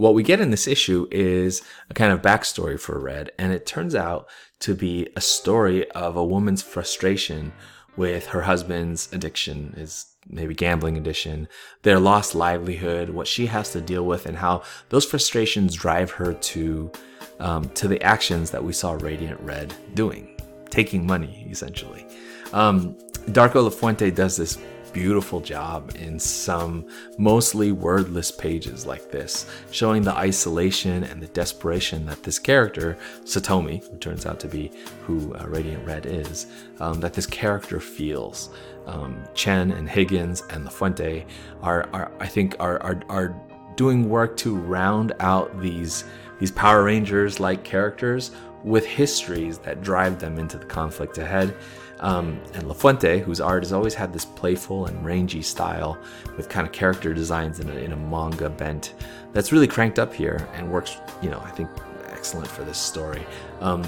what 0.00 0.14
we 0.14 0.22
get 0.22 0.40
in 0.40 0.50
this 0.50 0.66
issue 0.66 1.06
is 1.10 1.60
a 1.90 1.94
kind 1.94 2.10
of 2.10 2.22
backstory 2.22 2.80
for 2.80 2.98
Red, 2.98 3.32
and 3.38 3.52
it 3.52 3.66
turns 3.66 3.94
out 3.94 4.26
to 4.60 4.74
be 4.74 5.06
a 5.14 5.20
story 5.20 5.90
of 5.90 6.16
a 6.16 6.24
woman's 6.24 6.62
frustration 6.62 7.52
with 7.98 8.28
her 8.28 8.40
husband's 8.40 9.12
addiction, 9.12 9.74
his 9.76 10.06
maybe 10.26 10.54
gambling 10.54 10.96
addiction, 10.96 11.48
their 11.82 12.00
lost 12.00 12.34
livelihood, 12.34 13.10
what 13.10 13.26
she 13.26 13.44
has 13.44 13.72
to 13.72 13.82
deal 13.82 14.06
with, 14.06 14.24
and 14.24 14.38
how 14.38 14.62
those 14.88 15.04
frustrations 15.04 15.74
drive 15.74 16.12
her 16.12 16.32
to 16.32 16.90
um, 17.38 17.68
to 17.70 17.86
the 17.86 18.02
actions 18.02 18.50
that 18.52 18.64
we 18.64 18.72
saw 18.72 18.92
Radiant 18.92 19.38
Red 19.42 19.74
doing, 19.92 20.34
taking 20.70 21.06
money 21.06 21.46
essentially. 21.50 22.06
Um, 22.54 22.94
Darko 23.32 23.68
Lafuente 23.68 24.14
does 24.14 24.38
this 24.38 24.56
beautiful 24.92 25.40
job 25.40 25.92
in 25.96 26.18
some 26.18 26.86
mostly 27.18 27.72
wordless 27.72 28.30
pages 28.30 28.86
like 28.86 29.10
this, 29.10 29.46
showing 29.70 30.02
the 30.02 30.14
isolation 30.14 31.04
and 31.04 31.22
the 31.22 31.28
desperation 31.28 32.06
that 32.06 32.22
this 32.22 32.38
character, 32.38 32.98
Satomi, 33.24 33.88
who 33.90 33.96
turns 33.98 34.26
out 34.26 34.40
to 34.40 34.48
be 34.48 34.70
who 35.06 35.34
uh, 35.34 35.46
Radiant 35.46 35.84
Red 35.86 36.06
is, 36.06 36.46
um, 36.80 37.00
that 37.00 37.14
this 37.14 37.26
character 37.26 37.80
feels. 37.80 38.50
Um, 38.86 39.22
Chen 39.34 39.70
and 39.72 39.88
Higgins 39.88 40.42
and 40.50 40.66
Lafuente 40.66 41.26
are, 41.62 41.88
are 41.92 42.10
I 42.18 42.26
think, 42.26 42.56
are, 42.58 42.82
are, 42.82 43.00
are 43.08 43.40
doing 43.76 44.08
work 44.08 44.36
to 44.38 44.56
round 44.56 45.12
out 45.20 45.60
these 45.60 46.04
these 46.38 46.50
Power 46.50 46.84
Rangers 46.84 47.38
like 47.38 47.64
characters 47.64 48.30
with 48.64 48.84
histories 48.86 49.58
that 49.58 49.82
drive 49.82 50.18
them 50.18 50.38
into 50.38 50.58
the 50.58 50.64
conflict 50.64 51.18
ahead 51.18 51.54
um, 52.00 52.40
and 52.54 52.64
Lafuente, 52.64 53.20
whose 53.20 53.40
art 53.40 53.62
has 53.62 53.72
always 53.72 53.94
had 53.94 54.12
this 54.12 54.24
playful 54.24 54.86
and 54.86 55.04
rangy 55.04 55.42
style 55.42 55.98
with 56.36 56.48
kind 56.48 56.66
of 56.66 56.72
character 56.72 57.14
designs 57.14 57.60
in 57.60 57.68
a, 57.70 57.74
in 57.74 57.92
a 57.92 57.96
manga 57.96 58.50
bent, 58.50 58.94
that's 59.32 59.52
really 59.52 59.68
cranked 59.68 59.98
up 59.98 60.12
here 60.12 60.48
and 60.54 60.70
works, 60.70 60.96
you 61.22 61.30
know, 61.30 61.40
I 61.44 61.50
think 61.50 61.70
excellent 62.08 62.48
for 62.48 62.64
this 62.64 62.78
story. 62.78 63.24
Um, 63.60 63.84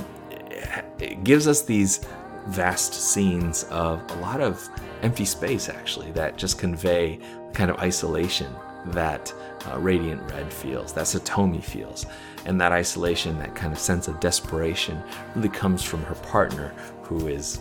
it 0.98 1.24
gives 1.24 1.48
us 1.48 1.62
these 1.62 2.06
vast 2.46 2.94
scenes 2.94 3.64
of 3.64 4.02
a 4.10 4.14
lot 4.20 4.40
of 4.40 4.68
empty 5.02 5.24
space, 5.24 5.68
actually, 5.68 6.12
that 6.12 6.36
just 6.36 6.58
convey 6.58 7.18
the 7.48 7.52
kind 7.52 7.70
of 7.70 7.78
isolation 7.78 8.54
that 8.86 9.32
uh, 9.70 9.78
Radiant 9.78 10.22
Red 10.30 10.52
feels, 10.52 10.92
that 10.92 11.04
Satomi 11.04 11.62
feels. 11.62 12.06
And 12.44 12.60
that 12.60 12.72
isolation, 12.72 13.38
that 13.38 13.54
kind 13.54 13.72
of 13.72 13.78
sense 13.78 14.08
of 14.08 14.18
desperation, 14.18 15.00
really 15.34 15.48
comes 15.48 15.82
from 15.82 16.02
her 16.04 16.16
partner, 16.16 16.74
who 17.02 17.28
is 17.28 17.60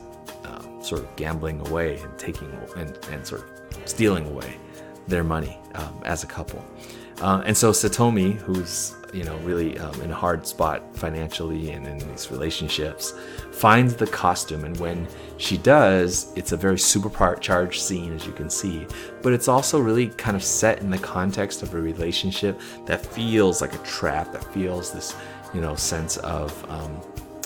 sort 0.81 1.01
of 1.01 1.15
gambling 1.15 1.65
away 1.67 1.97
and 1.99 2.17
taking 2.17 2.51
and, 2.75 2.97
and 3.11 3.25
sort 3.25 3.41
of 3.41 3.77
stealing 3.85 4.27
away 4.27 4.57
their 5.07 5.23
money 5.23 5.57
um, 5.75 6.01
as 6.05 6.23
a 6.23 6.27
couple. 6.27 6.63
Uh, 7.21 7.43
and 7.45 7.55
so 7.55 7.71
Satomi, 7.71 8.33
who's 8.37 8.95
you 9.13 9.23
know 9.23 9.35
really 9.39 9.77
um, 9.77 10.01
in 10.01 10.09
a 10.09 10.15
hard 10.15 10.47
spot 10.47 10.95
financially 10.95 11.69
and 11.71 11.85
in 11.85 11.99
these 12.09 12.31
relationships, 12.31 13.13
finds 13.51 13.95
the 13.95 14.07
costume, 14.07 14.63
and 14.63 14.75
when 14.79 15.07
she 15.37 15.57
does, 15.57 16.33
it's 16.35 16.51
a 16.51 16.57
very 16.57 16.79
supercharged 16.79 17.79
scene, 17.79 18.13
as 18.13 18.25
you 18.25 18.33
can 18.33 18.49
see. 18.49 18.87
But 19.21 19.33
it's 19.33 19.47
also 19.47 19.79
really 19.79 20.07
kind 20.07 20.35
of 20.35 20.43
set 20.43 20.79
in 20.79 20.89
the 20.89 20.97
context 20.97 21.61
of 21.61 21.75
a 21.75 21.81
relationship 21.81 22.59
that 22.85 23.05
feels 23.05 23.61
like 23.61 23.75
a 23.75 23.79
trap, 23.79 24.31
that 24.31 24.43
feels 24.53 24.91
this 24.91 25.15
you 25.53 25.61
know 25.61 25.75
sense 25.75 26.17
of 26.17 26.71
um, 26.71 26.99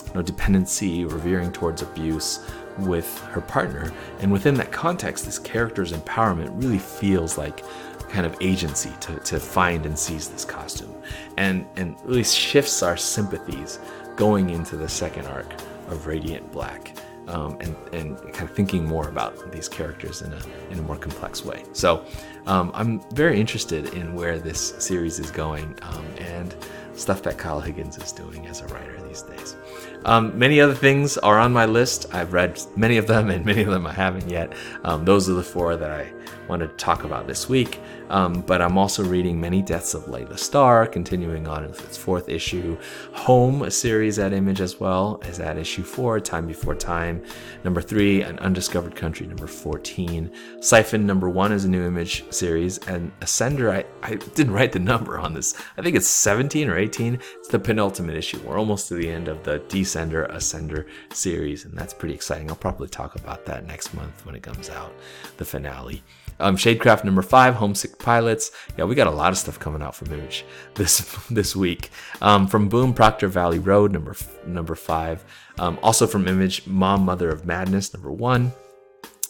you 0.06 0.14
know, 0.14 0.22
dependency 0.22 1.04
revering 1.04 1.52
towards 1.52 1.82
abuse 1.82 2.50
with 2.78 3.18
her 3.24 3.40
partner. 3.40 3.92
And 4.20 4.30
within 4.30 4.54
that 4.54 4.72
context, 4.72 5.24
this 5.24 5.38
character's 5.38 5.92
empowerment 5.92 6.50
really 6.62 6.78
feels 6.78 7.38
like 7.38 7.64
kind 8.10 8.26
of 8.26 8.36
agency 8.40 8.92
to, 9.00 9.18
to 9.20 9.40
find 9.40 9.84
and 9.86 9.98
seize 9.98 10.28
this 10.28 10.44
costume 10.44 10.94
and, 11.36 11.66
and 11.76 11.96
really 12.04 12.24
shifts 12.24 12.82
our 12.82 12.96
sympathies 12.96 13.78
going 14.14 14.50
into 14.50 14.76
the 14.76 14.88
second 14.88 15.26
arc 15.26 15.52
of 15.88 16.06
Radiant 16.06 16.50
Black. 16.52 16.96
Um, 17.28 17.58
and, 17.60 17.74
and 17.92 18.16
kind 18.32 18.48
of 18.48 18.54
thinking 18.54 18.84
more 18.84 19.08
about 19.08 19.50
these 19.50 19.68
characters 19.68 20.22
in 20.22 20.32
a, 20.32 20.40
in 20.70 20.78
a 20.78 20.82
more 20.82 20.96
complex 20.96 21.44
way. 21.44 21.64
So 21.72 22.04
um, 22.46 22.70
I'm 22.72 23.00
very 23.14 23.40
interested 23.40 23.94
in 23.94 24.14
where 24.14 24.38
this 24.38 24.76
series 24.78 25.18
is 25.18 25.32
going 25.32 25.76
um, 25.82 26.06
and 26.18 26.54
stuff 26.96 27.22
that 27.22 27.38
Kyle 27.38 27.60
Higgins 27.60 27.98
is 27.98 28.12
doing 28.12 28.46
as 28.46 28.60
a 28.60 28.66
writer 28.66 29.00
these 29.06 29.22
days. 29.22 29.56
Um, 30.04 30.36
many 30.38 30.60
other 30.60 30.74
things 30.74 31.18
are 31.18 31.38
on 31.38 31.52
my 31.52 31.66
list. 31.66 32.06
I've 32.12 32.32
read 32.32 32.60
many 32.76 32.96
of 32.96 33.06
them, 33.06 33.30
and 33.30 33.44
many 33.44 33.62
of 33.62 33.70
them 33.70 33.86
I 33.86 33.92
haven't 33.92 34.28
yet. 34.28 34.52
Um, 34.84 35.04
those 35.04 35.28
are 35.28 35.34
the 35.34 35.42
four 35.42 35.76
that 35.76 35.90
I 35.90 36.12
wanted 36.48 36.68
to 36.68 36.76
talk 36.76 37.04
about 37.04 37.26
this 37.26 37.48
week. 37.48 37.80
Um, 38.08 38.42
but 38.42 38.62
I'm 38.62 38.78
also 38.78 39.04
reading 39.04 39.40
Many 39.40 39.62
Deaths 39.62 39.94
of 39.94 40.08
Laila 40.08 40.38
Starr, 40.38 40.86
continuing 40.86 41.48
on 41.48 41.66
with 41.66 41.84
its 41.84 41.96
fourth 41.96 42.28
issue. 42.28 42.78
Home, 43.12 43.62
a 43.62 43.70
series 43.70 44.18
at 44.18 44.32
Image 44.32 44.60
as 44.60 44.78
well, 44.78 45.20
is 45.26 45.40
at 45.40 45.58
issue 45.58 45.82
four, 45.82 46.20
Time 46.20 46.46
Before 46.46 46.74
Time. 46.74 47.24
Number 47.64 47.82
three, 47.82 48.22
An 48.22 48.38
Undiscovered 48.38 48.94
Country, 48.94 49.26
number 49.26 49.46
14. 49.46 50.30
Siphon, 50.60 51.06
number 51.06 51.28
one, 51.28 51.52
is 51.52 51.64
a 51.64 51.68
new 51.68 51.84
Image 51.84 52.24
series. 52.32 52.78
And 52.86 53.10
Ascender, 53.20 53.72
I, 53.72 53.84
I 54.02 54.14
didn't 54.14 54.52
write 54.52 54.72
the 54.72 54.78
number 54.78 55.18
on 55.18 55.34
this. 55.34 55.54
I 55.76 55.82
think 55.82 55.96
it's 55.96 56.08
17 56.08 56.68
or 56.68 56.78
18. 56.78 57.14
It's 57.14 57.48
the 57.48 57.58
penultimate 57.58 58.16
issue. 58.16 58.40
We're 58.44 58.58
almost 58.58 58.88
to 58.88 58.94
the 58.94 59.08
end 59.08 59.28
of 59.28 59.42
the 59.42 59.60
Descender 59.68 60.30
Ascender 60.30 60.86
series, 61.12 61.64
and 61.64 61.76
that's 61.76 61.94
pretty 61.94 62.14
exciting. 62.14 62.50
I'll 62.50 62.56
probably 62.56 62.88
talk 62.88 63.16
about 63.16 63.46
that 63.46 63.66
next 63.66 63.94
month 63.94 64.24
when 64.24 64.34
it 64.34 64.42
comes 64.42 64.70
out, 64.70 64.92
the 65.38 65.44
finale. 65.44 66.02
Um, 66.38 66.56
Shadecraft 66.56 67.04
number 67.04 67.22
five, 67.22 67.54
Homesick 67.54 67.98
Pilots. 67.98 68.50
Yeah, 68.76 68.84
we 68.84 68.94
got 68.94 69.06
a 69.06 69.10
lot 69.10 69.32
of 69.32 69.38
stuff 69.38 69.58
coming 69.58 69.82
out 69.82 69.94
from 69.94 70.12
Image 70.12 70.44
this 70.74 70.98
this 71.30 71.56
week. 71.56 71.90
Um, 72.20 72.46
from 72.46 72.68
Boom, 72.68 72.92
Proctor 72.94 73.28
Valley 73.28 73.58
Road 73.58 73.92
number 73.92 74.14
number 74.46 74.74
five. 74.74 75.24
Um, 75.58 75.78
also 75.82 76.06
from 76.06 76.28
Image, 76.28 76.66
Mom, 76.66 77.04
Mother 77.04 77.30
of 77.30 77.46
Madness 77.46 77.94
number 77.94 78.12
one, 78.12 78.52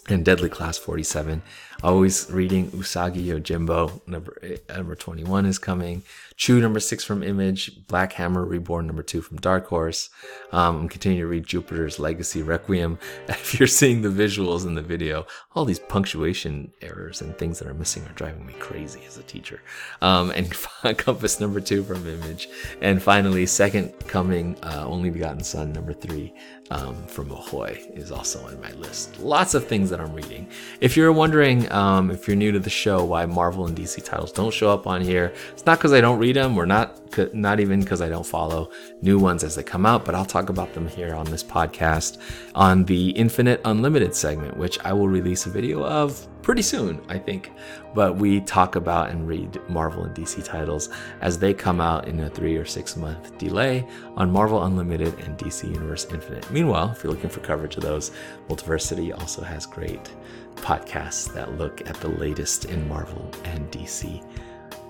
and 0.08 0.24
Deadly 0.24 0.48
Class 0.48 0.78
47. 0.78 1.42
Always 1.82 2.30
reading 2.30 2.70
Usagi 2.70 3.24
Yojimbo 3.26 4.00
number 4.06 4.40
number 4.68 4.94
21 4.94 5.46
is 5.46 5.58
coming. 5.58 6.02
Chew 6.36 6.60
number 6.60 6.80
six 6.80 7.04
from 7.04 7.22
Image, 7.22 7.86
Black 7.86 8.12
Hammer 8.14 8.44
Reborn 8.44 8.86
number 8.86 9.02
two 9.02 9.20
from 9.20 9.38
Dark 9.38 9.66
Horse. 9.66 10.10
Um, 10.52 10.76
I'm 10.80 10.88
continuing 10.88 11.22
to 11.22 11.26
read 11.26 11.46
Jupiter's 11.46 11.98
Legacy 11.98 12.42
Requiem. 12.42 12.98
If 13.28 13.60
you're 13.60 13.66
seeing 13.68 14.02
the 14.02 14.08
visuals 14.08 14.66
in 14.66 14.74
the 14.74 14.82
video, 14.82 15.26
all 15.54 15.64
these 15.64 15.78
punctuation 15.78 16.72
errors 16.82 17.20
and 17.20 17.36
things 17.38 17.58
that 17.58 17.68
are 17.68 17.74
missing 17.74 18.04
are 18.04 18.12
driving 18.14 18.44
me 18.44 18.54
crazy 18.54 19.00
as 19.06 19.18
a 19.18 19.22
teacher. 19.22 19.60
Um, 20.02 20.30
and 20.30 20.50
Compass 20.98 21.40
number 21.40 21.60
two 21.60 21.84
from 21.84 22.06
Image, 22.06 22.48
and 22.80 23.02
finally 23.02 23.46
Second 23.46 23.92
Coming, 24.08 24.56
uh, 24.62 24.84
Only 24.86 25.10
Begotten 25.10 25.44
Son 25.44 25.72
number 25.72 25.92
three 25.92 26.34
um, 26.70 27.06
from 27.06 27.30
Ahoy 27.30 27.80
is 27.94 28.10
also 28.10 28.44
on 28.46 28.60
my 28.60 28.72
list. 28.72 29.20
Lots 29.20 29.54
of 29.54 29.66
things 29.66 29.90
that 29.90 30.00
I'm 30.00 30.12
reading. 30.12 30.48
If 30.80 30.96
you're 30.96 31.12
wondering, 31.12 31.70
um, 31.72 32.10
if 32.10 32.26
you're 32.26 32.36
new 32.36 32.52
to 32.52 32.58
the 32.58 32.70
show, 32.70 33.04
why 33.04 33.26
Marvel 33.26 33.66
and 33.66 33.76
DC 33.76 34.04
titles 34.04 34.32
don't 34.32 34.52
show 34.52 34.70
up 34.70 34.86
on 34.86 35.00
here, 35.00 35.32
it's 35.52 35.66
not 35.66 35.78
because 35.78 35.92
I 35.92 36.00
don't 36.00 36.18
read 36.18 36.36
them 36.36 36.58
or 36.58 36.66
not 36.66 37.00
not 37.32 37.60
even 37.60 37.80
because 37.80 38.02
I 38.02 38.08
don't 38.08 38.26
follow 38.26 38.70
new 39.00 39.18
ones 39.18 39.44
as 39.44 39.54
they 39.54 39.62
come 39.62 39.86
out, 39.86 40.04
but 40.04 40.14
I'll 40.14 40.24
talk 40.24 40.48
about 40.48 40.74
them 40.74 40.86
here 40.88 41.14
on 41.14 41.26
this 41.26 41.42
podcast 41.42 42.18
on 42.54 42.84
the 42.84 43.10
Infinite 43.10 43.60
Unlimited 43.64 44.14
segment, 44.14 44.56
which 44.56 44.78
I 44.84 44.92
will 44.92 45.08
release 45.08 45.46
a 45.46 45.50
video 45.50 45.84
of 45.84 46.26
pretty 46.46 46.62
soon, 46.62 47.04
I 47.08 47.18
think. 47.18 47.50
But 47.92 48.18
we 48.18 48.40
talk 48.40 48.76
about 48.76 49.10
and 49.10 49.26
read 49.26 49.60
Marvel 49.68 50.04
and 50.04 50.14
DC 50.14 50.44
titles 50.44 50.90
as 51.20 51.40
they 51.40 51.52
come 51.52 51.80
out 51.80 52.06
in 52.06 52.20
a 52.20 52.30
three 52.30 52.56
or 52.56 52.64
six 52.64 52.96
month 52.96 53.36
delay 53.36 53.84
on 54.14 54.30
Marvel 54.30 54.62
Unlimited 54.62 55.18
and 55.18 55.36
DC 55.36 55.64
Universe 55.64 56.06
Infinite. 56.12 56.48
Meanwhile, 56.52 56.92
if 56.92 57.02
you're 57.02 57.12
looking 57.12 57.30
for 57.30 57.40
coverage 57.40 57.76
of 57.76 57.82
those, 57.82 58.12
Multiversity 58.48 59.12
also 59.12 59.42
has 59.42 59.66
great 59.66 60.08
podcasts 60.54 61.34
that 61.34 61.58
look 61.58 61.80
at 61.90 61.96
the 61.96 62.10
latest 62.10 62.66
in 62.66 62.86
Marvel 62.86 63.28
and 63.42 63.68
DC 63.72 64.24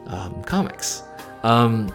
um, 0.09 0.42
comics. 0.42 1.05
Um, 1.42 1.88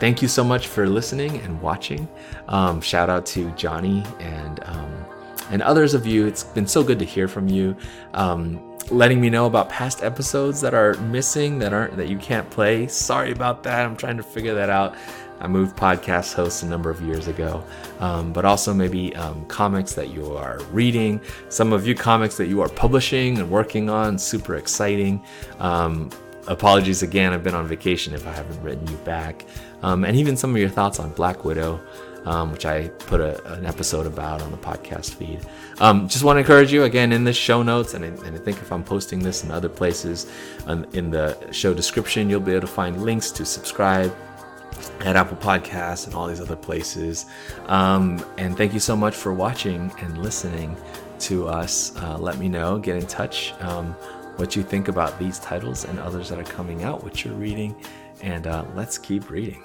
thank 0.00 0.20
you 0.20 0.26
so 0.26 0.42
much 0.42 0.66
for 0.66 0.88
listening 0.88 1.36
and 1.42 1.62
watching. 1.62 2.08
Um, 2.48 2.80
shout 2.80 3.08
out 3.08 3.24
to 3.26 3.52
Johnny 3.52 4.02
and 4.18 4.58
um, 4.64 5.06
and 5.52 5.62
others 5.62 5.94
of 5.94 6.06
you. 6.06 6.26
It's 6.26 6.42
been 6.42 6.66
so 6.66 6.82
good 6.82 6.98
to 6.98 7.04
hear 7.04 7.28
from 7.28 7.46
you. 7.46 7.76
Um, 8.14 8.69
letting 8.90 9.20
me 9.20 9.30
know 9.30 9.46
about 9.46 9.68
past 9.68 10.02
episodes 10.02 10.60
that 10.60 10.74
are 10.74 10.94
missing 10.94 11.58
that 11.60 11.72
aren't 11.72 11.96
that 11.96 12.08
you 12.08 12.18
can't 12.18 12.48
play. 12.50 12.86
Sorry 12.88 13.32
about 13.32 13.62
that. 13.64 13.84
I'm 13.84 13.96
trying 13.96 14.16
to 14.16 14.22
figure 14.22 14.54
that 14.54 14.70
out. 14.70 14.96
I 15.40 15.46
moved 15.46 15.74
podcast 15.74 16.34
hosts 16.34 16.62
a 16.62 16.66
number 16.66 16.90
of 16.90 17.00
years 17.00 17.26
ago, 17.26 17.64
um, 17.98 18.32
but 18.32 18.44
also 18.44 18.74
maybe 18.74 19.16
um, 19.16 19.46
comics 19.46 19.94
that 19.94 20.10
you 20.10 20.36
are 20.36 20.60
reading. 20.70 21.20
Some 21.48 21.72
of 21.72 21.86
you 21.86 21.94
comics 21.94 22.36
that 22.36 22.48
you 22.48 22.60
are 22.60 22.68
publishing 22.68 23.38
and 23.38 23.50
working 23.50 23.88
on, 23.88 24.18
super 24.18 24.56
exciting. 24.56 25.24
Um, 25.58 26.10
apologies 26.46 27.02
again. 27.02 27.32
I've 27.32 27.42
been 27.42 27.54
on 27.54 27.66
vacation 27.66 28.12
if 28.12 28.26
I 28.26 28.32
haven't 28.32 28.62
written 28.62 28.86
you 28.86 28.96
back. 28.98 29.46
Um, 29.82 30.04
and 30.04 30.14
even 30.14 30.36
some 30.36 30.50
of 30.50 30.60
your 30.60 30.68
thoughts 30.68 31.00
on 31.00 31.10
Black 31.12 31.42
Widow, 31.42 31.80
um, 32.24 32.52
which 32.52 32.66
I 32.66 32.88
put 32.88 33.20
a, 33.20 33.52
an 33.52 33.66
episode 33.66 34.06
about 34.06 34.42
on 34.42 34.50
the 34.50 34.56
podcast 34.56 35.14
feed. 35.14 35.40
Um, 35.80 36.08
just 36.08 36.24
want 36.24 36.36
to 36.36 36.40
encourage 36.40 36.72
you 36.72 36.84
again 36.84 37.12
in 37.12 37.24
the 37.24 37.32
show 37.32 37.62
notes, 37.62 37.94
and 37.94 38.04
I, 38.04 38.08
and 38.08 38.36
I 38.36 38.38
think 38.38 38.58
if 38.58 38.72
I'm 38.72 38.84
posting 38.84 39.20
this 39.20 39.44
in 39.44 39.50
other 39.50 39.68
places, 39.68 40.30
um, 40.66 40.84
in 40.92 41.10
the 41.10 41.36
show 41.52 41.74
description, 41.74 42.28
you'll 42.28 42.40
be 42.40 42.52
able 42.52 42.62
to 42.62 42.66
find 42.66 43.02
links 43.02 43.30
to 43.32 43.44
subscribe 43.44 44.14
at 45.00 45.16
Apple 45.16 45.36
Podcasts 45.36 46.06
and 46.06 46.14
all 46.14 46.26
these 46.26 46.40
other 46.40 46.56
places. 46.56 47.26
Um, 47.66 48.24
and 48.38 48.56
thank 48.56 48.72
you 48.72 48.80
so 48.80 48.96
much 48.96 49.14
for 49.14 49.32
watching 49.32 49.92
and 50.00 50.18
listening 50.18 50.76
to 51.20 51.48
us. 51.48 51.96
Uh, 51.96 52.18
let 52.18 52.38
me 52.38 52.48
know, 52.48 52.78
get 52.78 52.96
in 52.96 53.06
touch. 53.06 53.52
Um, 53.60 53.94
what 54.36 54.56
you 54.56 54.62
think 54.62 54.88
about 54.88 55.18
these 55.18 55.38
titles 55.38 55.84
and 55.84 55.98
others 55.98 56.30
that 56.30 56.38
are 56.38 56.44
coming 56.44 56.82
out, 56.82 57.04
what 57.04 57.24
you're 57.24 57.34
reading, 57.34 57.76
and 58.22 58.46
uh, 58.46 58.64
let's 58.74 58.96
keep 58.96 59.30
reading. 59.30 59.62